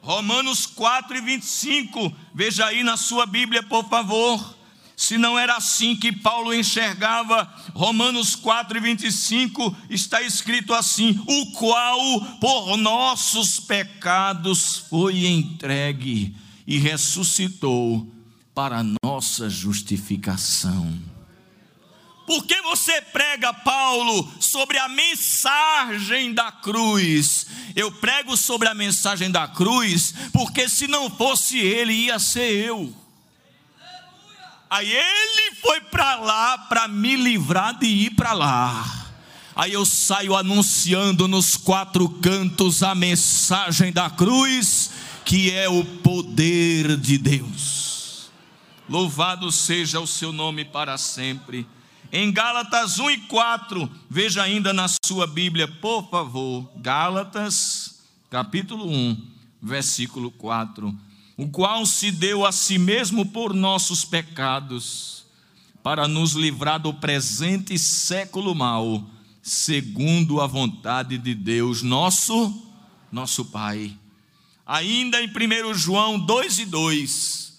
Romanos 0.02 0.66
4 0.66 1.18
e 1.18 1.22
25, 1.22 2.14
veja 2.34 2.66
aí 2.66 2.84
na 2.84 2.98
sua 2.98 3.26
Bíblia, 3.26 3.62
por 3.64 3.88
favor 3.88 4.62
se 5.02 5.18
não 5.18 5.38
era 5.38 5.58
assim 5.58 5.96
que 5.96 6.12
Paulo 6.12 6.54
enxergava, 6.54 7.52
Romanos 7.74 8.36
4 8.36 8.78
e 8.78 8.82
25 8.82 9.76
está 9.90 10.22
escrito 10.22 10.76
assim: 10.76 11.20
o 11.28 11.54
qual 11.54 11.98
por 12.40 12.78
nossos 12.78 13.60
pecados 13.60 14.78
foi 14.88 15.26
entregue 15.26 16.36
e 16.68 16.78
ressuscitou 16.78 18.08
para 18.54 18.86
nossa 19.04 19.50
justificação. 19.50 21.11
Por 22.32 22.46
que 22.46 22.62
você 22.62 23.02
prega, 23.02 23.54
Paulo, 23.54 24.26
sobre 24.40 24.78
a 24.78 24.88
mensagem 24.88 26.34
da 26.34 26.50
cruz? 26.50 27.46
Eu 27.76 27.92
prego 27.92 28.38
sobre 28.38 28.70
a 28.70 28.74
mensagem 28.74 29.30
da 29.30 29.50
cruz, 29.50 30.14
porque 30.32 30.70
se 30.70 30.88
não 30.88 31.10
fosse 31.10 31.60
ele, 31.60 31.92
ia 31.92 32.18
ser 32.20 32.68
eu. 32.68 32.96
Aí 34.70 34.90
ele 34.90 35.56
foi 35.62 35.82
para 35.82 36.16
lá 36.16 36.58
para 36.58 36.88
me 36.88 37.18
livrar 37.18 37.78
de 37.78 37.88
ir 37.88 38.12
para 38.12 38.32
lá. 38.32 39.12
Aí 39.54 39.74
eu 39.74 39.86
saio 39.86 40.34
anunciando 40.34 41.28
nos 41.28 41.58
quatro 41.58 42.08
cantos 42.08 42.82
a 42.82 42.96
mensagem 42.96 43.92
da 43.92 44.10
cruz, 44.10 44.92
que 45.26 45.52
é 45.52 45.68
o 45.68 45.84
poder 45.84 46.96
de 46.96 47.18
Deus. 47.18 48.32
Louvado 48.88 49.52
seja 49.52 50.00
o 50.00 50.08
seu 50.08 50.32
nome 50.32 50.64
para 50.64 50.98
sempre. 50.98 51.68
Em 52.12 52.32
Gálatas 52.32 53.00
1 53.00 53.10
e 53.12 53.18
4, 53.20 53.90
veja 54.10 54.44
ainda 54.44 54.74
na 54.74 54.88
sua 55.06 55.26
Bíblia, 55.26 55.68
por 55.68 56.10
favor. 56.10 56.70
Gálatas, 56.78 58.04
capítulo 58.30 58.90
1, 58.90 59.18
versículo 59.62 60.30
4 60.32 61.12
o 61.42 61.48
qual 61.48 61.88
se 61.88 62.12
deu 62.12 62.46
a 62.46 62.52
si 62.52 62.78
mesmo 62.78 63.26
por 63.26 63.52
nossos 63.52 64.06
pecados, 64.06 65.26
para 65.82 66.08
nos 66.08 66.34
livrar 66.34 66.80
do 66.80 66.94
presente 66.94 67.80
século 67.80 68.54
mau, 68.54 69.10
segundo 69.42 70.40
a 70.40 70.46
vontade 70.46 71.18
de 71.18 71.34
Deus, 71.34 71.82
nosso, 71.82 72.64
nosso 73.12 73.46
Pai. 73.46 73.98
Ainda 74.68 75.20
em 75.20 75.28
1 75.28 75.74
João 75.74 76.20
2 76.20 76.60
e 76.60 76.66
2, 76.66 77.51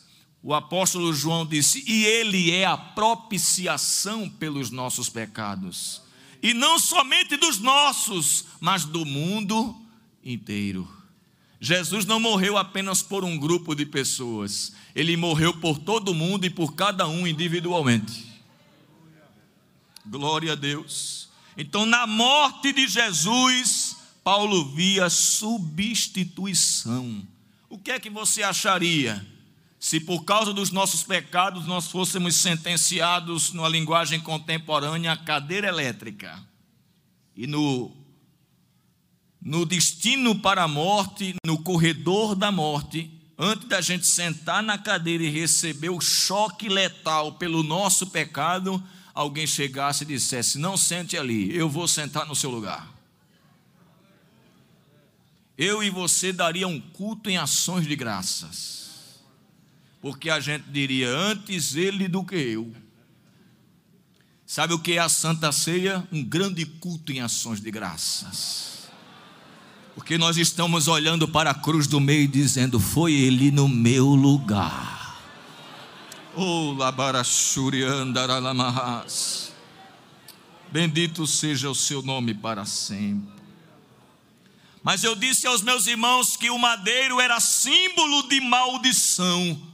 o 0.42 0.52
apóstolo 0.52 1.14
João 1.14 1.46
disse: 1.46 1.84
E 1.86 2.04
ele 2.04 2.50
é 2.50 2.64
a 2.64 2.76
propiciação 2.76 4.28
pelos 4.28 4.70
nossos 4.70 5.08
pecados, 5.08 6.02
e 6.42 6.52
não 6.52 6.78
somente 6.78 7.36
dos 7.36 7.60
nossos, 7.60 8.46
mas 8.60 8.84
do 8.84 9.04
mundo 9.04 9.76
inteiro. 10.24 10.88
Jesus 11.60 12.04
não 12.04 12.18
morreu 12.18 12.58
apenas 12.58 13.02
por 13.02 13.24
um 13.24 13.38
grupo 13.38 13.72
de 13.72 13.86
pessoas, 13.86 14.74
ele 14.96 15.16
morreu 15.16 15.54
por 15.60 15.78
todo 15.78 16.12
mundo 16.12 16.44
e 16.44 16.50
por 16.50 16.74
cada 16.74 17.06
um 17.06 17.24
individualmente. 17.24 18.32
Glória 20.04 20.52
a 20.52 20.56
Deus. 20.56 21.28
Então, 21.56 21.86
na 21.86 22.04
morte 22.04 22.72
de 22.72 22.88
Jesus, 22.88 23.96
Paulo 24.24 24.74
via 24.74 25.08
substituição. 25.08 27.24
O 27.68 27.78
que 27.78 27.92
é 27.92 28.00
que 28.00 28.10
você 28.10 28.42
acharia 28.42 29.24
se 29.82 29.98
por 29.98 30.22
causa 30.22 30.52
dos 30.52 30.70
nossos 30.70 31.02
pecados 31.02 31.66
nós 31.66 31.88
fôssemos 31.88 32.36
sentenciados, 32.36 33.52
numa 33.52 33.68
linguagem 33.68 34.20
contemporânea, 34.20 35.10
à 35.10 35.16
cadeira 35.16 35.66
elétrica? 35.66 36.40
E 37.36 37.48
no 37.48 37.92
no 39.40 39.66
destino 39.66 40.38
para 40.38 40.62
a 40.62 40.68
morte, 40.68 41.34
no 41.44 41.60
corredor 41.64 42.36
da 42.36 42.52
morte, 42.52 43.10
antes 43.36 43.66
da 43.66 43.80
gente 43.80 44.06
sentar 44.06 44.62
na 44.62 44.78
cadeira 44.78 45.24
e 45.24 45.28
receber 45.28 45.90
o 45.90 46.00
choque 46.00 46.68
letal 46.68 47.32
pelo 47.32 47.64
nosso 47.64 48.06
pecado, 48.06 48.80
alguém 49.12 49.48
chegasse 49.48 50.04
e 50.04 50.06
dissesse: 50.06 50.58
Não 50.58 50.76
sente 50.76 51.18
ali, 51.18 51.52
eu 51.56 51.68
vou 51.68 51.88
sentar 51.88 52.24
no 52.24 52.36
seu 52.36 52.50
lugar. 52.50 52.88
Eu 55.58 55.82
e 55.82 55.90
você 55.90 56.32
daria 56.32 56.68
um 56.68 56.80
culto 56.80 57.28
em 57.28 57.36
ações 57.36 57.84
de 57.84 57.96
graças, 57.96 58.81
porque 60.02 60.28
a 60.28 60.38
gente 60.40 60.64
diria: 60.68 61.08
Antes 61.08 61.74
ele 61.76 62.08
do 62.08 62.24
que 62.24 62.34
eu. 62.34 62.74
Sabe 64.44 64.74
o 64.74 64.78
que 64.78 64.94
é 64.94 64.98
a 64.98 65.08
Santa 65.08 65.52
Ceia? 65.52 66.06
Um 66.12 66.22
grande 66.22 66.66
culto 66.66 67.10
em 67.12 67.20
ações 67.20 67.60
de 67.60 67.70
graças. 67.70 68.90
Porque 69.94 70.18
nós 70.18 70.36
estamos 70.36 70.88
olhando 70.88 71.28
para 71.28 71.50
a 71.50 71.54
cruz 71.54 71.86
do 71.86 72.00
meio 72.00 72.24
e 72.24 72.26
dizendo: 72.26 72.80
Foi 72.80 73.12
Ele 73.12 73.52
no 73.52 73.68
meu 73.68 74.08
lugar. 74.08 75.22
Oh, 76.34 76.72
labarachuriandaralamarras. 76.72 79.52
Bendito 80.70 81.26
seja 81.26 81.70
o 81.70 81.74
seu 81.74 82.02
nome 82.02 82.34
para 82.34 82.64
sempre. 82.64 83.30
Mas 84.82 85.04
eu 85.04 85.14
disse 85.14 85.46
aos 85.46 85.62
meus 85.62 85.86
irmãos 85.86 86.36
que 86.36 86.50
o 86.50 86.58
madeiro 86.58 87.20
era 87.20 87.38
símbolo 87.38 88.26
de 88.28 88.40
maldição. 88.40 89.71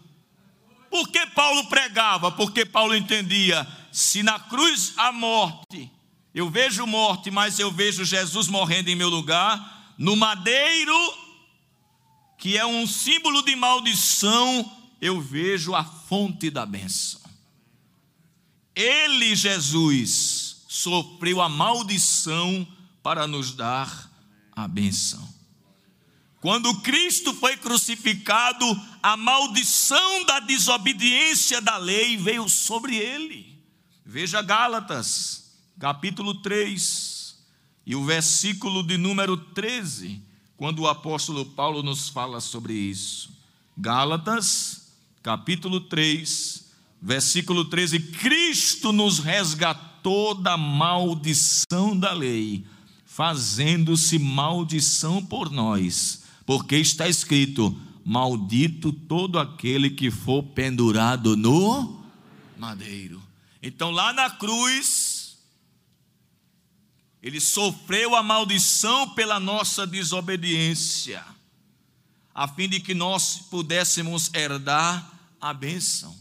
Por 0.90 1.09
que 1.09 1.26
Paulo 1.28 1.66
pregava? 1.66 2.30
Porque 2.33 2.64
Paulo 2.64 2.95
entendia: 2.95 3.66
se 3.92 4.23
na 4.23 4.38
cruz 4.38 4.95
há 4.97 5.12
morte, 5.12 5.90
eu 6.35 6.49
vejo 6.49 6.87
morte, 6.87 7.30
mas 7.30 7.59
eu 7.59 7.71
vejo 7.71 8.04
Jesus 8.04 8.49
morrendo 8.49 8.88
em 8.88 8.97
meu 8.97 9.09
lugar 9.09 9.95
no 9.99 10.14
madeiro, 10.14 10.97
que 12.38 12.57
é 12.57 12.64
um 12.64 12.87
símbolo 12.87 13.42
de 13.42 13.57
maldição, 13.57 14.73
eu 15.00 15.21
vejo 15.21 15.75
a 15.75 15.83
fonte 15.83 16.49
da 16.49 16.64
bênção. 16.64 17.21
Ele, 18.75 19.35
Jesus, 19.35 20.64
sofreu 20.68 21.42
a 21.42 21.49
maldição 21.49 22.66
para 23.02 23.26
nos 23.26 23.50
dar 23.50 24.09
a 24.52 24.68
bênção. 24.68 25.28
Quando 26.40 26.80
Cristo 26.83 27.35
foi 27.35 27.57
crucificado, 27.57 28.64
a 29.02 29.17
maldição 29.17 30.25
da 30.25 30.40
desobediência 30.40 31.61
da 31.61 31.76
lei 31.76 32.17
veio 32.17 32.49
sobre 32.49 32.97
ele. 32.97 33.59
Veja 34.05 34.40
Gálatas, 34.40 35.52
capítulo 35.78 36.35
3, 36.35 37.37
e 37.87 37.95
o 37.95 38.05
versículo 38.05 38.83
de 38.83 38.97
número 38.97 39.37
13, 39.37 40.21
quando 40.57 40.81
o 40.81 40.88
apóstolo 40.88 41.45
Paulo 41.45 41.83
nos 41.83 42.09
fala 42.09 42.40
sobre 42.40 42.75
isso. 42.75 43.31
Gálatas, 43.76 44.93
capítulo 45.23 45.81
3, 45.81 46.64
versículo 47.00 47.64
13: 47.64 48.00
Cristo 48.00 48.93
nos 48.93 49.19
resgatou 49.19 50.35
da 50.35 50.57
maldição 50.57 51.97
da 51.97 52.13
lei, 52.13 52.65
fazendo-se 53.04 54.19
maldição 54.19 55.25
por 55.25 55.50
nós, 55.50 56.25
porque 56.45 56.76
está 56.76 57.08
escrito: 57.08 57.78
Maldito 58.08 58.90
todo 58.90 59.38
aquele 59.38 59.90
que 59.90 60.10
for 60.10 60.42
pendurado 60.42 61.36
no 61.36 62.02
madeiro. 62.56 63.23
Então, 63.62 63.90
lá 63.90 64.14
na 64.14 64.30
cruz, 64.30 65.36
ele 67.23 67.38
sofreu 67.38 68.16
a 68.16 68.23
maldição 68.23 69.10
pela 69.10 69.38
nossa 69.38 69.86
desobediência, 69.86 71.23
a 72.34 72.49
fim 72.49 72.66
de 72.66 72.80
que 72.80 72.94
nós 72.94 73.40
pudéssemos 73.50 74.32
herdar 74.32 75.12
a 75.38 75.52
bênção. 75.52 76.16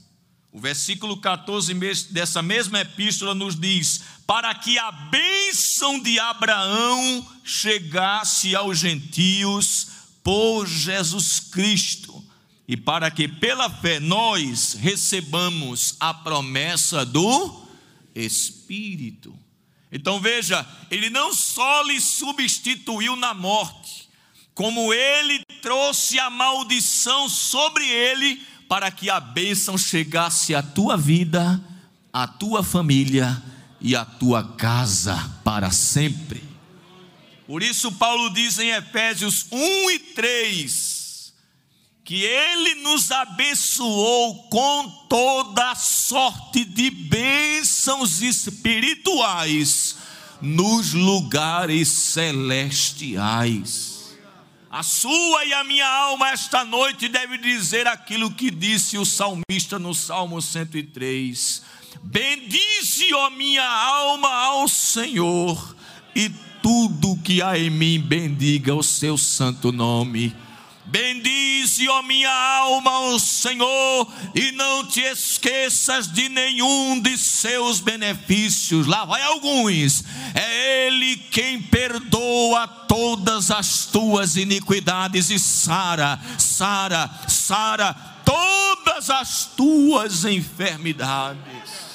O 0.52 0.60
versículo 0.60 1.15
14 1.21 1.73
dessa 2.12 2.41
mesma 2.41 2.82
epístola 2.82 3.34
nos 3.34 3.58
diz: 3.58 4.02
Para 4.26 4.54
que 4.54 4.78
a 4.78 4.91
bênção 4.91 6.02
de 6.02 6.19
Abraão 6.19 7.26
chegasse 7.45 8.58
aos 8.58 8.78
gentios 8.78 9.95
por 10.28 10.68
Jesus 10.68 11.40
Cristo, 11.40 12.22
e 12.68 12.76
para 12.76 13.10
que 13.10 13.30
pela 13.30 13.70
fé 13.70 13.98
nós 13.98 14.74
recebamos 14.74 15.96
a 16.02 16.13
promessa 16.13 17.06
do 17.06 17.66
Espírito. 18.13 19.34
Então 19.90 20.20
veja, 20.20 20.68
ele 20.92 21.10
não 21.10 21.34
só 21.34 21.82
lhe 21.84 22.02
substituiu 22.02 23.16
na 23.16 23.34
morte, 23.34 24.10
como 24.54 24.94
ele 24.94 25.42
trouxe 25.62 26.20
a 26.20 26.30
maldição 26.30 27.30
sobre 27.30 27.88
ele, 27.88 28.42
para 28.68 28.92
que 28.92 29.10
a 29.10 29.22
bênção 29.22 29.78
chegasse 29.78 30.54
à 30.54 30.62
tua 30.62 30.98
vida, 30.98 31.63
à 32.12 32.28
tua 32.28 32.62
família 32.62 33.42
e 33.80 33.96
à 33.96 34.04
tua 34.04 34.44
casa 34.44 35.40
para 35.42 35.72
sempre. 35.72 36.47
Por 37.48 37.64
isso, 37.64 37.92
Paulo 37.94 38.30
diz 38.30 38.60
em 38.60 38.70
Efésios 38.72 39.48
1 39.52 39.92
e 39.92 40.00
3: 40.00 40.98
que 42.08 42.24
Ele 42.24 42.76
nos 42.76 43.12
abençoou 43.12 44.44
com 44.44 44.90
toda 45.10 45.76
sorte 45.76 46.64
de 46.64 46.90
bênçãos 46.90 48.22
espirituais 48.22 49.98
nos 50.42 50.94
lugares 50.94 51.90
celestiais. 51.90 53.88
A 54.72 54.84
sua 54.84 55.44
e 55.44 55.54
a 55.54 55.66
minha 55.66 55.86
alma 55.86 56.30
esta 56.30 56.64
noite 56.64 57.10
deve 57.10 57.38
dizer 57.38 57.88
aquilo 57.88 58.32
que 58.32 58.50
disse 58.52 58.98
o 58.98 59.04
salmista 59.04 59.78
no 59.78 59.94
Salmo 59.94 60.42
103: 60.42 61.62
Bendize, 62.04 63.14
ó 63.16 63.30
minha 63.32 63.68
alma, 63.68 64.30
ao 64.30 64.70
Senhor, 64.70 65.76
e 66.16 66.32
tudo 66.67 67.15
que 67.23 67.41
há 67.41 67.58
em 67.58 67.69
mim 67.69 67.97
bendiga 67.97 68.75
o 68.75 68.84
seu 68.84 69.17
santo 69.17 69.71
nome. 69.71 70.36
Bendize, 70.84 71.88
ó 71.88 72.01
minha 72.01 72.30
alma, 72.30 72.99
o 73.12 73.19
Senhor, 73.19 74.12
e 74.36 74.51
não 74.51 74.86
te 74.86 74.99
esqueças 74.99 76.12
de 76.12 76.27
nenhum 76.27 76.99
de 76.99 77.17
seus 77.17 77.80
benefícios. 77.80 78.86
Lá 78.86 79.06
vai 79.06 79.21
alguns. 79.23 80.03
É 80.36 80.88
Ele 80.88 81.15
quem 81.32 81.62
perdoa 81.62 82.67
todas 82.67 83.49
as 83.49 83.86
tuas 83.86 84.36
iniquidades 84.36 85.30
e 85.30 85.39
sara, 85.39 86.19
sara, 86.38 87.10
sara 87.30 87.93
todas 88.25 89.10
as 89.10 89.45
tuas 89.56 90.25
enfermidades 90.25 91.87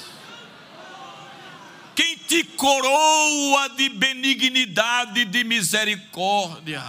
te 2.32 2.44
coroa 2.44 3.68
de 3.76 3.90
benignidade 3.90 5.26
de 5.26 5.44
misericórdia 5.44 6.82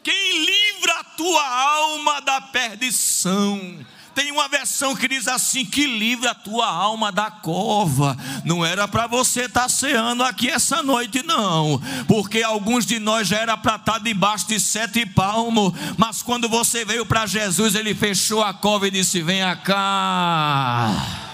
quem 0.00 0.44
livra 0.46 1.00
a 1.00 1.04
tua 1.04 1.46
alma 1.46 2.20
da 2.20 2.40
perdição. 2.40 3.84
Tem 4.14 4.30
uma 4.32 4.48
versão 4.48 4.96
que 4.96 5.06
diz 5.06 5.28
assim: 5.28 5.66
que 5.66 5.86
livra 5.86 6.30
a 6.30 6.34
tua 6.34 6.66
alma 6.66 7.12
da 7.12 7.30
cova. 7.30 8.16
Não 8.42 8.64
era 8.64 8.88
para 8.88 9.06
você 9.06 9.42
estar 9.42 9.62
tá 9.62 9.68
ceando 9.68 10.22
aqui 10.22 10.48
essa 10.48 10.82
noite, 10.82 11.22
não, 11.22 11.78
porque 12.06 12.42
alguns 12.42 12.86
de 12.86 12.98
nós 12.98 13.28
já 13.28 13.36
era 13.38 13.56
para 13.56 13.74
estar 13.74 13.92
tá 13.94 13.98
debaixo 13.98 14.48
de 14.48 14.58
sete 14.58 15.04
palmos, 15.04 15.74
mas 15.98 16.22
quando 16.22 16.48
você 16.48 16.86
veio 16.86 17.04
para 17.04 17.26
Jesus, 17.26 17.74
ele 17.74 17.94
fechou 17.94 18.42
a 18.42 18.54
cova 18.54 18.88
e 18.88 18.90
disse: 18.90 19.20
Venha 19.20 19.54
cá. 19.56 21.27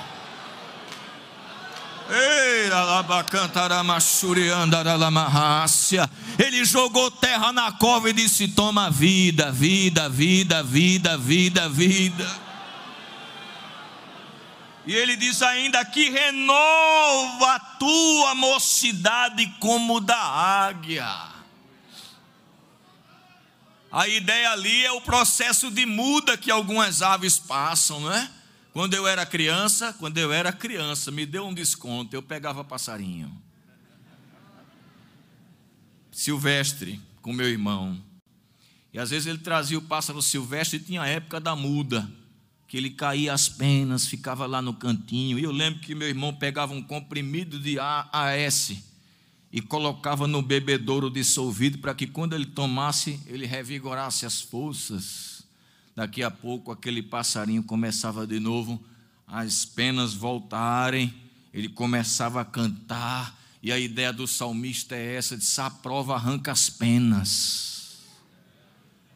Ele 6.39 6.65
jogou 6.65 7.11
terra 7.11 7.53
na 7.53 7.73
cova 7.73 8.11
e 8.11 8.13
disse: 8.13 8.49
Toma 8.49 8.91
vida, 8.91 9.51
vida, 9.51 10.09
vida, 10.09 10.63
vida, 10.63 11.17
vida, 11.17 11.69
vida. 11.69 12.45
E 14.87 14.95
ele 14.95 15.17
diz 15.17 15.41
ainda 15.41 15.83
que 15.85 16.11
renova 16.11 17.55
a 17.55 17.61
tua 17.61 18.35
mocidade 18.35 19.47
como 19.59 19.99
da 19.99 20.19
águia. 20.19 21.09
A 23.91 24.09
ideia 24.09 24.51
ali 24.51 24.85
é 24.85 24.93
o 24.93 25.01
processo 25.01 25.71
de 25.71 25.87
muda 25.87 26.37
que 26.37 26.51
algumas 26.51 27.01
aves 27.01 27.39
passam, 27.39 28.01
não 28.01 28.13
é? 28.13 28.29
Quando 28.75 28.95
eu 28.95 29.07
era 29.07 29.25
criança, 29.25 29.93
quando 29.93 30.19
eu 30.19 30.33
era 30.33 30.53
criança, 30.53 31.13
me 31.13 31.25
deu 31.25 31.47
um 31.47 31.55
desconto, 31.55 32.17
eu 32.17 32.21
pegava 32.21 32.65
passarinho. 32.65 33.33
Silvestre, 36.11 37.01
com 37.23 37.33
meu 37.33 37.49
irmão. 37.49 38.03
E 38.93 38.99
às 38.99 39.11
vezes 39.11 39.29
ele 39.29 39.39
trazia 39.39 39.79
o 39.79 39.83
pássaro 39.83 40.21
silvestre 40.21 40.79
e 40.79 40.83
tinha 40.83 41.03
a 41.03 41.07
época 41.07 41.39
da 41.39 41.55
muda, 41.55 42.11
que 42.67 42.77
ele 42.77 42.91
caía 42.91 43.33
as 43.33 43.49
penas, 43.49 44.09
ficava 44.09 44.45
lá 44.45 44.61
no 44.61 44.75
cantinho. 44.75 45.39
E 45.39 45.45
eu 45.45 45.53
lembro 45.53 45.79
que 45.79 45.95
meu 45.95 46.09
irmão 46.09 46.35
pegava 46.35 46.75
um 46.75 46.83
comprimido 46.83 47.61
de 47.61 47.79
AS 47.79 48.73
e 49.53 49.61
colocava 49.61 50.27
no 50.27 50.43
bebedouro 50.43 51.09
dissolvido 51.09 51.79
para 51.79 51.95
que 51.95 52.09
quando 52.09 52.35
ele 52.35 52.47
tomasse, 52.47 53.21
ele 53.27 53.47
revigorasse 53.47 54.27
as 54.27 54.41
forças. 54.41 55.34
Daqui 55.95 56.23
a 56.23 56.31
pouco 56.31 56.73
aquele 56.73 57.03
passarinho 57.03 57.63
começava 57.63 58.27
de 58.27 58.41
novo, 58.41 58.83
as 59.27 59.65
penas 59.65 60.13
voltarem, 60.13 61.15
ele 61.53 61.69
começava 61.69 62.41
a 62.41 62.45
cantar, 62.45 63.39
e 63.63 63.71
a 63.71 63.79
ideia 63.79 64.13
do 64.13 64.27
salmista 64.27 64.97
é 64.97 65.15
essa: 65.15 65.37
de 65.37 65.45
a 65.67 65.71
prova 65.71 66.15
arranca 66.15 66.51
as 66.51 66.69
penas, 66.69 68.03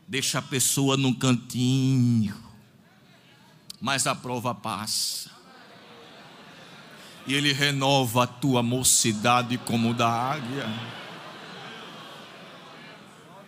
deixa 0.07 0.39
a 0.39 0.43
pessoa 0.43 0.97
num 0.97 1.13
cantinho, 1.13 2.37
mas 3.81 4.07
a 4.07 4.15
prova 4.15 4.55
passa. 4.55 5.37
E 7.27 7.35
ele 7.35 7.53
renova 7.53 8.25
a 8.25 8.27
tua 8.27 8.63
mocidade 8.63 9.59
como 9.59 9.93
da 9.93 10.09
águia. 10.09 10.67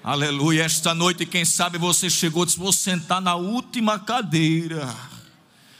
Aleluia. 0.02 0.64
Esta 0.64 0.94
noite, 0.94 1.26
quem 1.26 1.44
sabe 1.44 1.76
você 1.76 2.08
chegou 2.08 2.46
disse: 2.46 2.58
Vou 2.58 2.72
sentar 2.72 3.20
na 3.20 3.34
última 3.34 3.98
cadeira. 3.98 4.88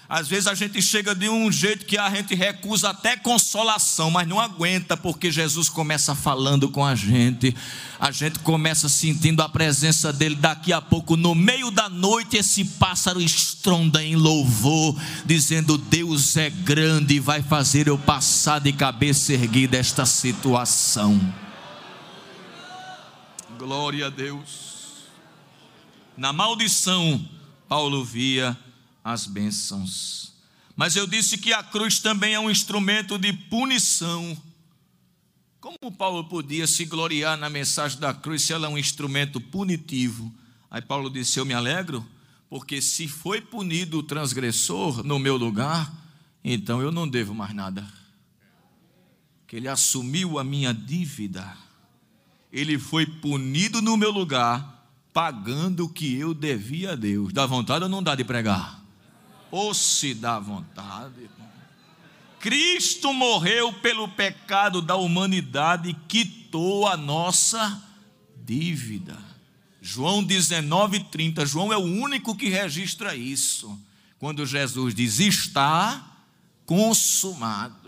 Às 0.06 0.28
vezes 0.28 0.46
a 0.48 0.54
gente 0.54 0.82
chega 0.82 1.14
de 1.14 1.28
um 1.28 1.50
jeito 1.50 1.86
que 1.86 1.96
a 1.96 2.10
gente 2.10 2.34
recusa 2.34 2.90
até 2.90 3.16
consolação, 3.16 4.10
mas 4.10 4.26
não 4.26 4.40
aguenta, 4.40 4.96
porque 4.96 5.30
Jesus 5.30 5.68
começa 5.68 6.16
falando 6.16 6.68
com 6.68 6.84
a 6.84 6.96
gente, 6.96 7.56
a 7.98 8.10
gente 8.10 8.40
começa 8.40 8.88
sentindo 8.88 9.40
a 9.40 9.48
presença 9.48 10.12
dele. 10.12 10.34
Daqui 10.34 10.72
a 10.72 10.82
pouco, 10.82 11.16
no 11.16 11.34
meio 11.34 11.70
da 11.70 11.88
noite, 11.88 12.36
esse 12.36 12.64
pássaro 12.64 13.22
estronda 13.22 14.04
em 14.04 14.16
louvor, 14.16 15.00
dizendo: 15.24 15.78
Deus 15.78 16.36
é 16.36 16.50
grande 16.50 17.14
e 17.14 17.20
vai 17.20 17.40
fazer 17.40 17.88
eu 17.88 17.96
passar 17.96 18.58
de 18.60 18.72
cabeça 18.72 19.32
erguida 19.32 19.78
esta 19.78 20.04
situação. 20.04 21.39
Glória 23.60 24.06
a 24.06 24.08
Deus. 24.08 25.04
Na 26.16 26.32
maldição, 26.32 27.28
Paulo 27.68 28.02
via 28.02 28.58
as 29.04 29.26
bênçãos. 29.26 30.32
Mas 30.74 30.96
eu 30.96 31.06
disse 31.06 31.36
que 31.36 31.52
a 31.52 31.62
cruz 31.62 31.98
também 31.98 32.32
é 32.32 32.40
um 32.40 32.50
instrumento 32.50 33.18
de 33.18 33.34
punição. 33.34 34.34
Como 35.60 35.92
Paulo 35.92 36.24
podia 36.24 36.66
se 36.66 36.86
gloriar 36.86 37.36
na 37.36 37.50
mensagem 37.50 38.00
da 38.00 38.14
cruz 38.14 38.44
se 38.44 38.54
ela 38.54 38.66
é 38.66 38.70
um 38.70 38.78
instrumento 38.78 39.38
punitivo? 39.38 40.32
Aí 40.70 40.80
Paulo 40.80 41.10
disse: 41.10 41.38
Eu 41.38 41.44
me 41.44 41.52
alegro, 41.52 42.02
porque 42.48 42.80
se 42.80 43.06
foi 43.06 43.42
punido 43.42 43.98
o 43.98 44.02
transgressor 44.02 45.04
no 45.04 45.18
meu 45.18 45.36
lugar, 45.36 45.92
então 46.42 46.80
eu 46.80 46.90
não 46.90 47.06
devo 47.06 47.34
mais 47.34 47.52
nada. 47.52 47.86
Que 49.46 49.56
ele 49.56 49.68
assumiu 49.68 50.38
a 50.38 50.44
minha 50.44 50.72
dívida 50.72 51.69
ele 52.52 52.78
foi 52.78 53.06
punido 53.06 53.80
no 53.80 53.96
meu 53.96 54.10
lugar, 54.10 54.88
pagando 55.12 55.84
o 55.84 55.88
que 55.88 56.16
eu 56.16 56.34
devia 56.34 56.92
a 56.92 56.96
Deus. 56.96 57.32
Dá 57.32 57.46
vontade 57.46 57.84
ou 57.84 57.90
não 57.90 58.02
dá 58.02 58.14
de 58.14 58.24
pregar? 58.24 58.82
Ou 59.50 59.74
se 59.74 60.14
dá 60.14 60.38
vontade. 60.38 61.30
Cristo 62.40 63.12
morreu 63.12 63.72
pelo 63.72 64.08
pecado 64.08 64.80
da 64.80 64.96
humanidade 64.96 65.90
e 65.90 65.94
quitou 66.08 66.88
a 66.88 66.96
nossa 66.96 67.82
dívida. 68.44 69.18
João 69.82 70.22
19:30. 70.24 71.44
João 71.46 71.72
é 71.72 71.76
o 71.76 71.80
único 71.80 72.34
que 72.34 72.48
registra 72.48 73.14
isso. 73.14 73.78
Quando 74.18 74.46
Jesus 74.46 74.94
diz: 74.94 75.20
"Está 75.20 76.16
consumado". 76.64 77.79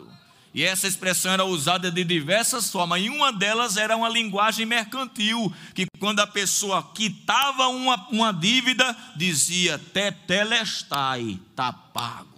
E 0.54 0.62
essa 0.62 0.86
expressão 0.86 1.32
era 1.32 1.44
usada 1.44 1.90
de 1.90 2.04
diversas 2.04 2.70
formas, 2.70 3.00
e 3.00 3.08
uma 3.08 3.32
delas 3.32 3.76
era 3.78 3.96
uma 3.96 4.08
linguagem 4.08 4.66
mercantil, 4.66 5.52
que 5.74 5.86
quando 5.98 6.20
a 6.20 6.26
pessoa 6.26 6.82
quitava 6.94 7.68
uma, 7.68 8.08
uma 8.10 8.32
dívida, 8.32 8.94
dizia 9.16 9.78
tetelestai, 9.78 11.40
está 11.50 11.72
pago. 11.72 12.28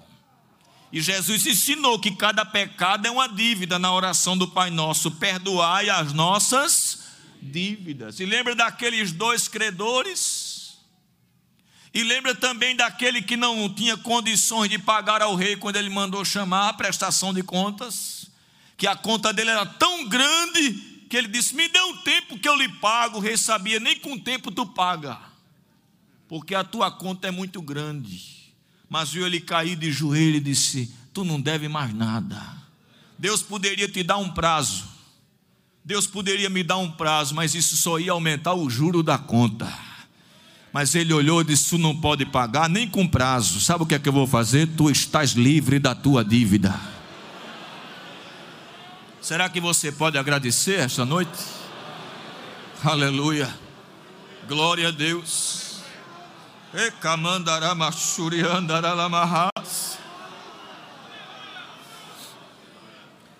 E 0.92 1.00
Jesus 1.00 1.44
ensinou 1.44 1.98
que 1.98 2.14
cada 2.14 2.44
pecado 2.44 3.06
é 3.06 3.10
uma 3.10 3.28
dívida 3.28 3.80
na 3.80 3.92
oração 3.92 4.38
do 4.38 4.46
Pai 4.46 4.70
Nosso, 4.70 5.10
perdoai 5.10 5.90
as 5.90 6.12
nossas 6.12 7.00
dívidas. 7.42 8.20
E 8.20 8.24
lembra 8.24 8.54
daqueles 8.54 9.10
dois 9.10 9.48
credores? 9.48 10.43
E 11.94 12.02
lembra 12.02 12.34
também 12.34 12.74
daquele 12.74 13.22
que 13.22 13.36
não 13.36 13.72
tinha 13.72 13.96
condições 13.96 14.68
de 14.68 14.80
pagar 14.80 15.22
ao 15.22 15.36
rei 15.36 15.56
quando 15.56 15.76
ele 15.76 15.88
mandou 15.88 16.24
chamar 16.24 16.70
a 16.70 16.72
prestação 16.72 17.32
de 17.32 17.40
contas, 17.44 18.28
que 18.76 18.88
a 18.88 18.96
conta 18.96 19.32
dele 19.32 19.50
era 19.50 19.64
tão 19.64 20.08
grande 20.08 20.72
que 21.08 21.16
ele 21.16 21.28
disse: 21.28 21.54
Me 21.54 21.68
dê 21.68 21.80
um 21.80 21.98
tempo 21.98 22.36
que 22.36 22.48
eu 22.48 22.56
lhe 22.56 22.68
pago. 22.68 23.18
O 23.18 23.20
rei 23.20 23.36
sabia, 23.36 23.78
nem 23.78 23.96
com 23.96 24.18
tempo 24.18 24.50
tu 24.50 24.66
paga, 24.66 25.20
porque 26.26 26.56
a 26.56 26.64
tua 26.64 26.90
conta 26.90 27.28
é 27.28 27.30
muito 27.30 27.62
grande. 27.62 28.52
Mas 28.88 29.10
viu 29.10 29.24
ele 29.24 29.40
cair 29.40 29.76
de 29.76 29.92
joelho 29.92 30.38
e 30.38 30.40
disse: 30.40 30.92
Tu 31.12 31.24
não 31.24 31.40
deve 31.40 31.68
mais 31.68 31.94
nada. 31.94 32.42
Deus 33.16 33.40
poderia 33.40 33.88
te 33.88 34.02
dar 34.02 34.16
um 34.16 34.32
prazo. 34.32 34.84
Deus 35.84 36.08
poderia 36.08 36.50
me 36.50 36.64
dar 36.64 36.78
um 36.78 36.90
prazo, 36.90 37.36
mas 37.36 37.54
isso 37.54 37.76
só 37.76 38.00
ia 38.00 38.10
aumentar 38.10 38.54
o 38.54 38.68
juro 38.68 39.00
da 39.00 39.16
conta. 39.16 39.93
Mas 40.74 40.96
ele 40.96 41.14
olhou 41.14 41.40
e 41.40 41.44
disse: 41.44 41.70
Tu 41.70 41.78
não 41.78 41.94
pode 41.94 42.26
pagar 42.26 42.68
nem 42.68 42.88
com 42.90 43.06
prazo. 43.06 43.60
Sabe 43.60 43.84
o 43.84 43.86
que 43.86 43.94
é 43.94 43.98
que 43.98 44.08
eu 44.08 44.12
vou 44.12 44.26
fazer? 44.26 44.66
Tu 44.76 44.90
estás 44.90 45.30
livre 45.30 45.78
da 45.78 45.94
tua 45.94 46.24
dívida. 46.24 46.74
Será 49.20 49.48
que 49.48 49.60
você 49.60 49.92
pode 49.92 50.18
agradecer 50.18 50.80
esta 50.80 51.04
noite? 51.04 51.30
Aleluia. 52.82 53.48
Glória 54.48 54.88
a 54.88 54.90
Deus. 54.90 55.78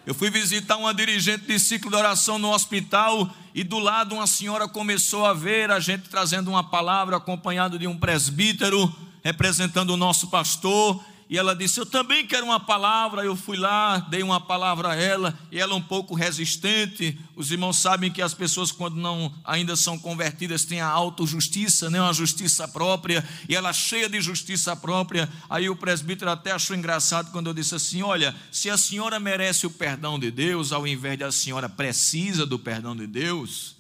Eu 0.07 0.13
fui 0.13 0.29
visitar 0.29 0.77
uma 0.77 0.93
dirigente 0.93 1.47
de 1.47 1.59
ciclo 1.59 1.91
de 1.91 1.97
oração 1.97 2.39
no 2.39 2.53
hospital 2.53 3.35
e 3.55 3.65
do 3.65 3.79
lado 3.79 4.15
uma 4.15 4.27
senhora 4.27 4.69
começou 4.69 5.25
a 5.25 5.33
ver 5.33 5.71
a 5.71 5.81
gente 5.81 6.11
trazendo 6.11 6.51
uma 6.51 6.63
palavra 6.63 7.17
acompanhado 7.17 7.79
de 7.79 7.87
um 7.87 7.99
presbítero 7.99 8.95
representando 9.23 9.91
o 9.91 9.97
nosso 9.97 10.29
pastor, 10.29 11.03
e 11.29 11.39
ela 11.39 11.55
disse: 11.55 11.81
Eu 11.81 11.87
também 11.87 12.27
quero 12.27 12.45
uma 12.45 12.61
palavra. 12.61 13.25
Eu 13.25 13.35
fui 13.35 13.57
lá, 13.57 13.99
dei 14.11 14.23
uma 14.23 14.41
palavra 14.41 14.91
a 14.91 14.95
ela, 14.95 15.39
e 15.51 15.59
ela 15.59 15.75
um 15.75 15.83
pouco 15.83 16.15
resistente. 16.15 17.19
Os 17.35 17.51
irmãos 17.51 17.77
sabem 17.79 18.11
que 18.11 18.21
as 18.21 18.35
pessoas, 18.35 18.71
quando 18.71 18.97
não 18.97 19.33
ainda 19.45 19.75
são 19.75 19.99
convertidas, 19.99 20.65
têm 20.65 20.81
a 20.81 20.89
autojustiça, 20.89 21.91
né? 21.91 22.01
uma 22.01 22.13
justiça 22.13 22.69
própria, 22.69 23.27
e 23.49 23.55
ela 23.55 23.73
cheia 23.73 24.09
de 24.09 24.21
justiça 24.21 24.77
própria. 24.77 25.29
Aí 25.49 25.69
o 25.69 25.77
presbítero 25.77 26.31
até 26.31 26.53
achou 26.53 26.77
engraçado 26.77 27.31
quando 27.33 27.49
eu 27.49 27.55
disse 27.55 27.75
assim: 27.75 28.03
Olha, 28.03 28.35
se 28.53 28.69
a 28.69 28.77
senhora 28.77 29.19
merece 29.19 29.67
o 29.67 29.71
perdão 29.71 30.19
de 30.19 30.31
Deus, 30.31 30.73
ao 30.73 30.87
invés 30.87 31.19
de 31.19 31.25
a 31.25 31.33
senhora 31.33 31.69
precisa 31.69 32.45
do 32.45 32.59
perdão 32.59 32.95
de 32.95 33.07
Deus, 33.07 33.77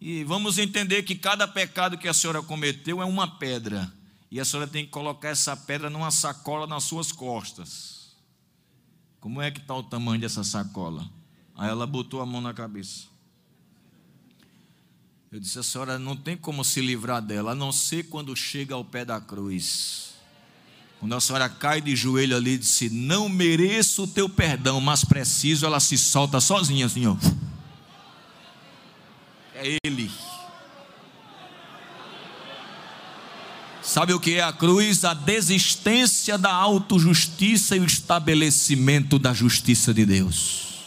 e 0.00 0.24
vamos 0.24 0.58
entender 0.58 1.04
que 1.04 1.14
cada 1.14 1.48
pecado 1.48 1.96
que 1.96 2.08
a 2.08 2.14
senhora 2.14 2.42
cometeu 2.42 3.00
é 3.00 3.04
uma 3.04 3.26
pedra 3.26 3.90
e 4.32 4.40
a 4.40 4.46
senhora 4.46 4.66
tem 4.66 4.82
que 4.86 4.90
colocar 4.90 5.28
essa 5.28 5.54
pedra 5.54 5.90
numa 5.90 6.10
sacola 6.10 6.66
nas 6.66 6.84
suas 6.84 7.12
costas. 7.12 8.16
Como 9.20 9.42
é 9.42 9.50
que 9.50 9.60
está 9.60 9.74
o 9.74 9.82
tamanho 9.82 10.22
dessa 10.22 10.42
sacola? 10.42 11.06
Aí 11.54 11.68
ela 11.68 11.86
botou 11.86 12.22
a 12.22 12.24
mão 12.24 12.40
na 12.40 12.54
cabeça. 12.54 13.02
Eu 15.30 15.38
disse: 15.38 15.58
a 15.58 15.62
senhora 15.62 15.98
não 15.98 16.16
tem 16.16 16.34
como 16.34 16.64
se 16.64 16.80
livrar 16.80 17.20
dela, 17.20 17.52
a 17.52 17.54
não 17.54 17.70
ser 17.70 18.04
quando 18.04 18.34
chega 18.34 18.74
ao 18.74 18.82
pé 18.82 19.04
da 19.04 19.20
cruz. 19.20 20.14
Quando 20.98 21.14
a 21.14 21.20
senhora 21.20 21.50
cai 21.50 21.82
de 21.82 21.94
joelho 21.94 22.34
ali 22.34 22.52
e 22.52 22.58
disse: 22.58 22.88
Não 22.88 23.28
mereço 23.28 24.04
o 24.04 24.08
teu 24.08 24.30
perdão, 24.30 24.80
mas 24.80 25.04
preciso, 25.04 25.66
ela 25.66 25.78
se 25.78 25.98
solta 25.98 26.40
sozinha, 26.40 26.86
ó. 27.06 27.16
É 29.56 29.76
Ele. 29.84 30.10
Sabe 33.92 34.14
o 34.14 34.18
que 34.18 34.36
é 34.36 34.42
a 34.42 34.54
cruz? 34.54 35.04
A 35.04 35.12
desistência 35.12 36.38
da 36.38 36.50
autojustiça 36.50 37.76
e 37.76 37.80
o 37.80 37.84
estabelecimento 37.84 39.18
da 39.18 39.34
justiça 39.34 39.92
de 39.92 40.06
Deus. 40.06 40.78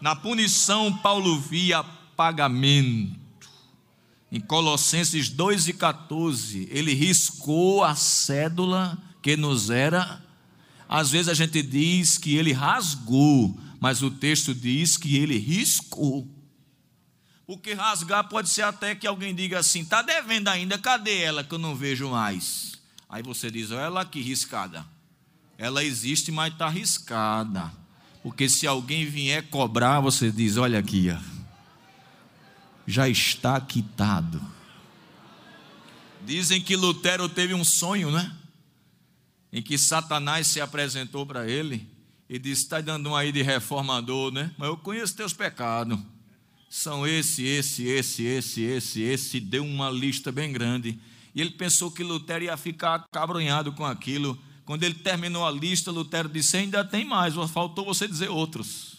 Na 0.00 0.16
punição, 0.16 0.90
Paulo 0.96 1.38
via 1.38 1.84
pagamento. 2.16 3.20
em 4.32 4.40
Colossenses 4.40 5.28
2 5.28 5.68
e 5.68 5.72
14, 5.74 6.66
ele 6.70 6.94
riscou 6.94 7.84
a 7.84 7.94
cédula 7.94 8.96
que 9.20 9.36
nos 9.36 9.68
era. 9.68 10.24
Às 10.88 11.10
vezes 11.10 11.28
a 11.28 11.34
gente 11.34 11.60
diz 11.60 12.16
que 12.16 12.34
ele 12.36 12.52
rasgou, 12.52 13.54
mas 13.78 14.02
o 14.02 14.10
texto 14.10 14.54
diz 14.54 14.96
que 14.96 15.18
ele 15.18 15.36
riscou. 15.36 16.26
Porque 17.50 17.72
rasgar 17.72 18.28
pode 18.28 18.48
ser 18.48 18.62
até 18.62 18.94
que 18.94 19.08
alguém 19.08 19.34
diga 19.34 19.58
assim: 19.58 19.80
está 19.80 20.02
devendo 20.02 20.46
ainda, 20.46 20.78
cadê 20.78 21.22
ela 21.22 21.42
que 21.42 21.52
eu 21.52 21.58
não 21.58 21.74
vejo 21.74 22.08
mais? 22.08 22.78
Aí 23.08 23.24
você 23.24 23.50
diz: 23.50 23.72
olha 23.72 23.80
ela 23.80 24.02
aqui 24.02 24.20
riscada. 24.20 24.86
Ela 25.58 25.82
existe, 25.82 26.30
mas 26.30 26.52
está 26.52 26.68
riscada. 26.68 27.72
Porque 28.22 28.48
se 28.48 28.68
alguém 28.68 29.04
vier 29.04 29.48
cobrar, 29.48 29.98
você 29.98 30.30
diz: 30.30 30.58
olha 30.58 30.78
aqui, 30.78 31.10
ó. 31.10 31.18
já 32.86 33.08
está 33.08 33.60
quitado. 33.60 34.40
Dizem 36.24 36.62
que 36.62 36.76
Lutero 36.76 37.28
teve 37.28 37.52
um 37.52 37.64
sonho, 37.64 38.12
né? 38.12 38.32
Em 39.52 39.60
que 39.60 39.76
Satanás 39.76 40.46
se 40.46 40.60
apresentou 40.60 41.26
para 41.26 41.48
ele 41.48 41.84
e 42.28 42.38
disse: 42.38 42.62
Está 42.62 42.80
dando 42.80 43.10
um 43.10 43.16
aí 43.16 43.32
de 43.32 43.42
reformador, 43.42 44.30
né? 44.30 44.54
Mas 44.56 44.68
eu 44.68 44.76
conheço 44.76 45.16
teus 45.16 45.32
pecados 45.32 45.98
são 46.70 47.04
esse, 47.04 47.44
esse, 47.44 47.82
esse, 47.88 48.22
esse, 48.22 48.62
esse, 48.62 49.02
esse, 49.02 49.40
deu 49.40 49.64
uma 49.64 49.90
lista 49.90 50.30
bem 50.30 50.52
grande. 50.52 51.00
E 51.34 51.40
ele 51.40 51.50
pensou 51.50 51.90
que 51.90 52.04
Lutero 52.04 52.44
ia 52.44 52.56
ficar 52.56 53.08
cabrunhado 53.10 53.72
com 53.72 53.84
aquilo. 53.84 54.38
Quando 54.64 54.84
ele 54.84 54.94
terminou 54.94 55.44
a 55.44 55.50
lista, 55.50 55.90
Lutero 55.90 56.28
disse: 56.28 56.56
Ainda 56.56 56.84
tem 56.84 57.04
mais, 57.04 57.34
faltou 57.50 57.84
você 57.84 58.06
dizer 58.06 58.30
outros. 58.30 58.98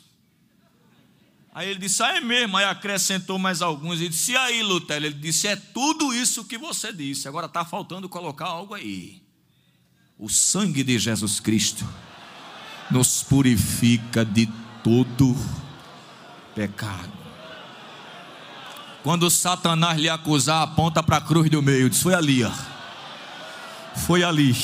Aí 1.54 1.70
ele 1.70 1.80
disse: 1.80 2.04
Ah, 2.04 2.18
é 2.18 2.20
mesmo. 2.20 2.58
Aí 2.58 2.66
acrescentou 2.66 3.40
mais 3.40 3.62
alguns. 3.62 4.02
E 4.02 4.10
disse: 4.10 4.34
E 4.34 4.38
aí, 4.38 4.62
Lutero? 4.62 5.06
Ele 5.06 5.16
disse: 5.16 5.48
É 5.48 5.56
tudo 5.56 6.14
isso 6.14 6.44
que 6.44 6.58
você 6.58 6.92
disse. 6.92 7.30
Agora 7.30 7.46
está 7.46 7.64
faltando 7.64 8.10
colocar 8.10 8.48
algo 8.48 8.74
aí. 8.74 9.24
O 10.20 10.28
sangue 10.28 10.84
de 10.84 11.00
Jesus 11.00 11.40
Cristo 11.40 11.88
nos 12.92 13.24
purifica 13.24 14.26
de 14.26 14.48
todo 14.84 15.34
pecado. 16.54 17.21
Quando 19.04 19.30
Satanás 19.30 19.98
lhe 20.00 20.10
acusar, 20.10 20.62
aponta 20.62 21.02
para 21.02 21.18
a 21.18 21.22
cruz 21.22 21.50
do 21.50 21.62
meio. 21.62 21.90
Diz: 21.90 22.02
Foi 22.02 22.14
ali, 22.14 22.44
ó. 22.44 22.52
Foi 24.06 24.24
ali. 24.24 24.56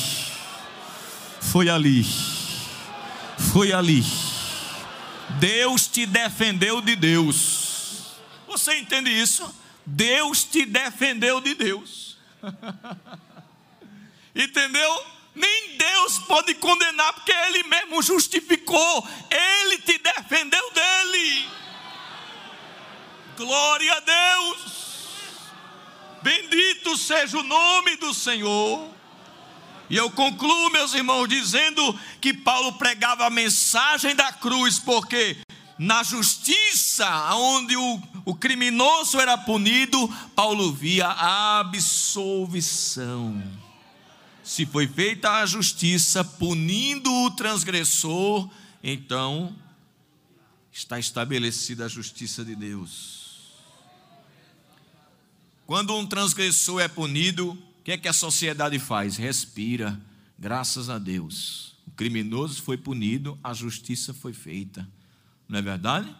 Foi 1.41 1.69
ali. 1.69 2.05
Foi 3.51 3.73
ali. 3.73 4.03
Deus 5.39 5.87
te 5.87 6.05
defendeu 6.05 6.81
de 6.81 6.95
Deus. 6.95 8.15
Você 8.47 8.77
entende 8.77 9.09
isso? 9.09 9.53
Deus 9.85 10.43
te 10.43 10.65
defendeu 10.65 11.41
de 11.41 11.53
Deus. 11.55 12.17
Entendeu? 14.35 15.05
Nem 15.33 15.77
Deus 15.77 16.19
pode 16.19 16.53
condenar, 16.55 17.13
porque 17.13 17.31
Ele 17.31 17.63
mesmo 17.63 18.01
justificou, 18.01 19.07
Ele 19.29 19.77
te 19.79 19.97
defendeu 19.97 20.71
dele. 20.71 21.47
Glória 23.37 23.93
a 23.93 23.99
Deus. 23.99 24.77
Bendito 26.23 26.97
seja 26.97 27.37
o 27.37 27.43
nome 27.43 27.95
do 27.97 28.11
Senhor. 28.11 28.89
E 29.89 29.95
eu 29.95 30.09
concluo, 30.09 30.71
meus 30.71 30.95
irmãos, 30.95 31.27
dizendo 31.27 31.97
que 32.19 32.33
Paulo 32.33 32.73
pregava 32.73 33.27
a 33.27 33.29
mensagem 33.29 34.15
da 34.15 34.33
cruz, 34.33 34.79
porque 34.79 35.37
na 35.77 36.01
justiça, 36.01 37.07
onde 37.35 37.77
o, 37.77 38.01
o 38.25 38.33
criminoso 38.33 39.19
era 39.19 39.37
punido, 39.37 40.09
Paulo 40.35 40.73
via 40.73 41.05
a 41.07 41.59
absolvição. 41.59 43.41
Se 44.43 44.65
foi 44.65 44.87
feita 44.87 45.29
a 45.31 45.45
justiça 45.45 46.23
punindo 46.23 47.13
o 47.23 47.31
transgressor, 47.31 48.49
então 48.83 49.55
está 50.71 50.97
estabelecida 50.97 51.85
a 51.85 51.87
justiça 51.87 52.43
de 52.43 52.55
Deus. 52.55 53.16
Quando 55.67 55.93
um 55.93 56.07
transgressor 56.07 56.79
é 56.79 56.87
punido, 56.87 57.51
o 57.51 57.83
que 57.83 57.91
é 57.91 57.97
que 57.97 58.07
a 58.07 58.13
sociedade 58.13 58.79
faz? 58.79 59.17
Respira, 59.17 60.01
graças 60.39 60.89
a 60.89 60.97
Deus. 60.97 61.75
O 61.85 61.91
criminoso 61.91 62.61
foi 62.61 62.77
punido, 62.77 63.37
a 63.43 63.53
justiça 63.53 64.13
foi 64.13 64.31
feita. 64.31 64.87
Não 65.45 65.59
é 65.59 65.61
verdade? 65.61 66.15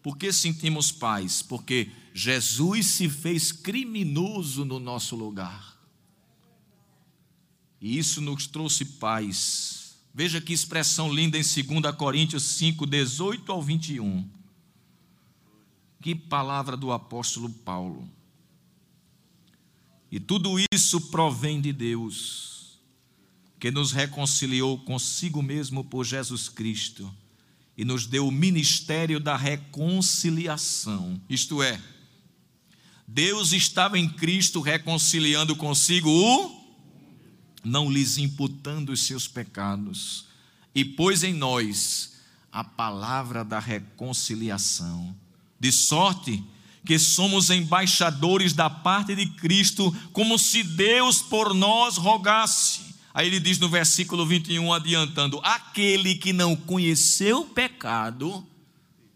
Por 0.00 0.16
que 0.16 0.32
sentimos 0.32 0.92
paz? 0.92 1.42
Porque 1.42 1.90
Jesus 2.14 2.86
se 2.86 3.08
fez 3.08 3.50
criminoso 3.50 4.64
no 4.64 4.78
nosso 4.78 5.16
lugar. 5.16 5.76
E 7.80 7.98
isso 7.98 8.20
nos 8.20 8.46
trouxe 8.46 8.84
paz. 8.84 9.96
Veja 10.14 10.40
que 10.40 10.52
expressão 10.52 11.12
linda 11.12 11.36
em 11.36 11.42
2 11.42 11.96
Coríntios 11.96 12.44
5, 12.44 12.86
18 12.86 13.50
ao 13.50 13.60
21. 13.60 14.24
Que 16.00 16.14
palavra 16.14 16.76
do 16.76 16.92
apóstolo 16.92 17.50
Paulo. 17.50 18.08
E 20.14 20.20
tudo 20.20 20.54
isso 20.72 21.00
provém 21.10 21.60
de 21.60 21.72
Deus, 21.72 22.78
que 23.58 23.68
nos 23.72 23.90
reconciliou 23.90 24.78
consigo 24.78 25.42
mesmo 25.42 25.82
por 25.82 26.04
Jesus 26.04 26.48
Cristo 26.48 27.12
e 27.76 27.84
nos 27.84 28.06
deu 28.06 28.28
o 28.28 28.30
ministério 28.30 29.18
da 29.18 29.36
reconciliação. 29.36 31.20
Isto 31.28 31.64
é, 31.64 31.82
Deus 33.08 33.52
estava 33.52 33.98
em 33.98 34.08
Cristo 34.08 34.60
reconciliando 34.60 35.56
consigo 35.56 36.08
o 36.08 36.64
não 37.64 37.90
lhes 37.90 38.16
imputando 38.16 38.90
os 38.90 39.04
seus 39.04 39.26
pecados, 39.26 40.26
e 40.72 40.84
pôs 40.84 41.24
em 41.24 41.34
nós 41.34 42.20
a 42.52 42.62
palavra 42.62 43.44
da 43.44 43.58
reconciliação, 43.58 45.12
de 45.58 45.72
sorte 45.72 46.40
que 46.84 46.98
somos 46.98 47.50
embaixadores 47.50 48.52
da 48.52 48.68
parte 48.68 49.14
de 49.14 49.26
Cristo, 49.26 49.94
como 50.12 50.38
se 50.38 50.62
Deus 50.62 51.22
por 51.22 51.54
nós 51.54 51.96
rogasse. 51.96 52.94
Aí 53.12 53.28
ele 53.28 53.40
diz 53.40 53.58
no 53.58 53.68
versículo 53.68 54.26
21, 54.26 54.72
adiantando: 54.72 55.40
aquele 55.42 56.16
que 56.16 56.32
não 56.32 56.54
conheceu 56.54 57.40
o 57.40 57.46
pecado, 57.46 58.46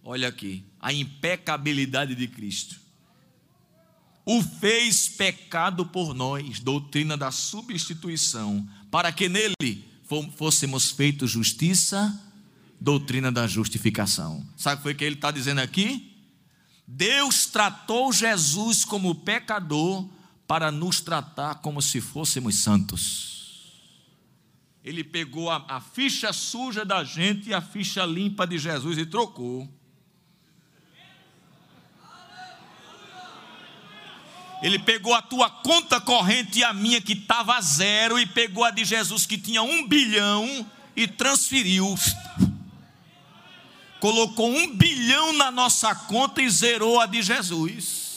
olha 0.03 0.29
aqui, 0.29 0.65
a 0.81 0.93
impecabilidade 0.93 2.15
de 2.15 2.27
Cristo, 2.29 2.77
o 4.25 4.43
fez 4.43 5.09
pecado 5.09 5.85
por 5.85 6.15
nós, 6.15 6.61
doutrina 6.61 7.17
da 7.17 7.31
substituição, 7.31 8.67
para 8.91 9.11
que 9.11 9.29
nele 9.29 9.85
fôssemos 10.37 10.91
feitos 10.91 11.31
justiça, 11.31 12.19
doutrina 12.81 13.33
da 13.33 13.47
justificação. 13.47 14.47
Sabe 14.57 14.91
o 14.91 14.95
que 14.95 15.05
ele 15.05 15.17
está 15.17 15.31
dizendo 15.31 15.61
aqui? 15.61 16.18
Deus 16.91 17.45
tratou 17.45 18.11
Jesus 18.11 18.83
como 18.83 19.15
pecador 19.15 20.09
para 20.47 20.73
nos 20.73 21.03
tratar 21.03 21.57
como 21.57 21.83
se 21.83 22.01
fôssemos 22.01 22.55
santos. 22.55 23.75
Ele 24.83 25.05
pegou 25.05 25.51
a, 25.51 25.67
a, 25.69 25.83
ficha 25.83 26.33
suja 26.33 26.87
da 26.87 27.05
gente 27.05 27.51
e 27.51 27.55
a 27.55 27.61
ficha 27.61 28.07
limpa 28.07 28.47
de 28.47 28.57
Jesus 28.57 28.97
e 28.97 29.05
trocou. 29.05 29.69
Ele 34.63 34.79
pegou 34.79 35.13
a 35.13 35.21
tua 35.21 35.51
conta 35.51 36.01
corrente 36.01 36.61
e 36.61 36.65
a 36.65 36.73
minha 36.73 37.03
que 37.03 37.13
estava 37.13 37.61
zero, 37.61 38.19
e 38.19 38.25
pegou 38.25 38.65
a 38.65 38.71
de 38.71 38.87
Jesus 38.87 39.27
que 39.27 39.37
tinha 39.37 39.63
um 39.63 39.87
bilhão 39.87 40.67
e 40.97 41.07
transferiu 41.07 41.95
colocou 44.01 44.51
um 44.51 44.75
bilhão 44.75 45.33
na 45.33 45.51
nossa 45.51 45.95
conta 45.95 46.41
e 46.43 46.51
zerou 46.51 47.01
a 47.01 47.07
de 47.07 47.23
Jesus. 47.23 48.09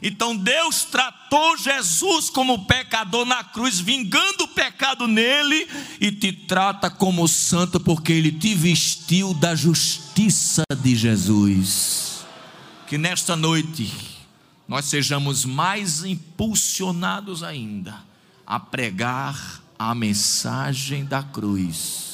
Então 0.00 0.36
Deus 0.36 0.84
tratou 0.84 1.56
Jesus 1.56 2.30
como 2.30 2.66
pecador 2.66 3.24
na 3.24 3.42
cruz, 3.42 3.80
vingando 3.80 4.44
o 4.44 4.48
pecado 4.48 5.08
nele, 5.08 5.68
e 6.00 6.12
te 6.12 6.32
trata 6.32 6.88
como 6.88 7.26
santo, 7.26 7.80
porque 7.80 8.12
ele 8.12 8.30
te 8.30 8.54
vestiu 8.54 9.34
da 9.34 9.56
justiça 9.56 10.62
de 10.80 10.94
Jesus. 10.94 12.24
Que 12.86 12.96
nesta 12.96 13.34
noite 13.34 13.92
nós 14.68 14.84
sejamos 14.84 15.44
mais 15.44 16.04
impulsionados 16.04 17.42
ainda 17.42 17.96
a 18.46 18.60
pregar 18.60 19.62
a 19.78 19.94
mensagem 19.94 21.04
da 21.04 21.22
cruz 21.22 22.07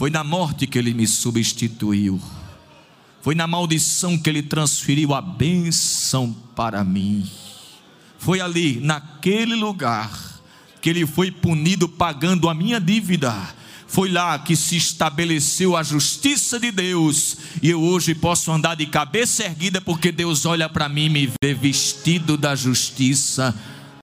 foi 0.00 0.08
na 0.08 0.24
morte 0.24 0.66
que 0.66 0.78
ele 0.78 0.94
me 0.94 1.06
substituiu. 1.06 2.18
Foi 3.20 3.34
na 3.34 3.46
maldição 3.46 4.16
que 4.16 4.30
ele 4.30 4.42
transferiu 4.42 5.12
a 5.12 5.20
bênção 5.20 6.34
para 6.56 6.82
mim. 6.82 7.28
Foi 8.18 8.40
ali, 8.40 8.80
naquele 8.80 9.54
lugar, 9.54 10.40
que 10.80 10.88
ele 10.88 11.06
foi 11.06 11.30
punido 11.30 11.86
pagando 11.86 12.48
a 12.48 12.54
minha 12.54 12.80
dívida. 12.80 13.36
Foi 13.86 14.08
lá 14.08 14.38
que 14.38 14.56
se 14.56 14.74
estabeleceu 14.74 15.76
a 15.76 15.82
justiça 15.82 16.58
de 16.58 16.72
Deus, 16.72 17.36
e 17.62 17.68
eu 17.68 17.82
hoje 17.82 18.14
posso 18.14 18.50
andar 18.50 18.76
de 18.76 18.86
cabeça 18.86 19.44
erguida 19.44 19.82
porque 19.82 20.10
Deus 20.10 20.46
olha 20.46 20.66
para 20.66 20.88
mim 20.88 21.04
e 21.04 21.10
me 21.10 21.32
vê 21.42 21.52
vestido 21.52 22.38
da 22.38 22.56
justiça 22.56 23.54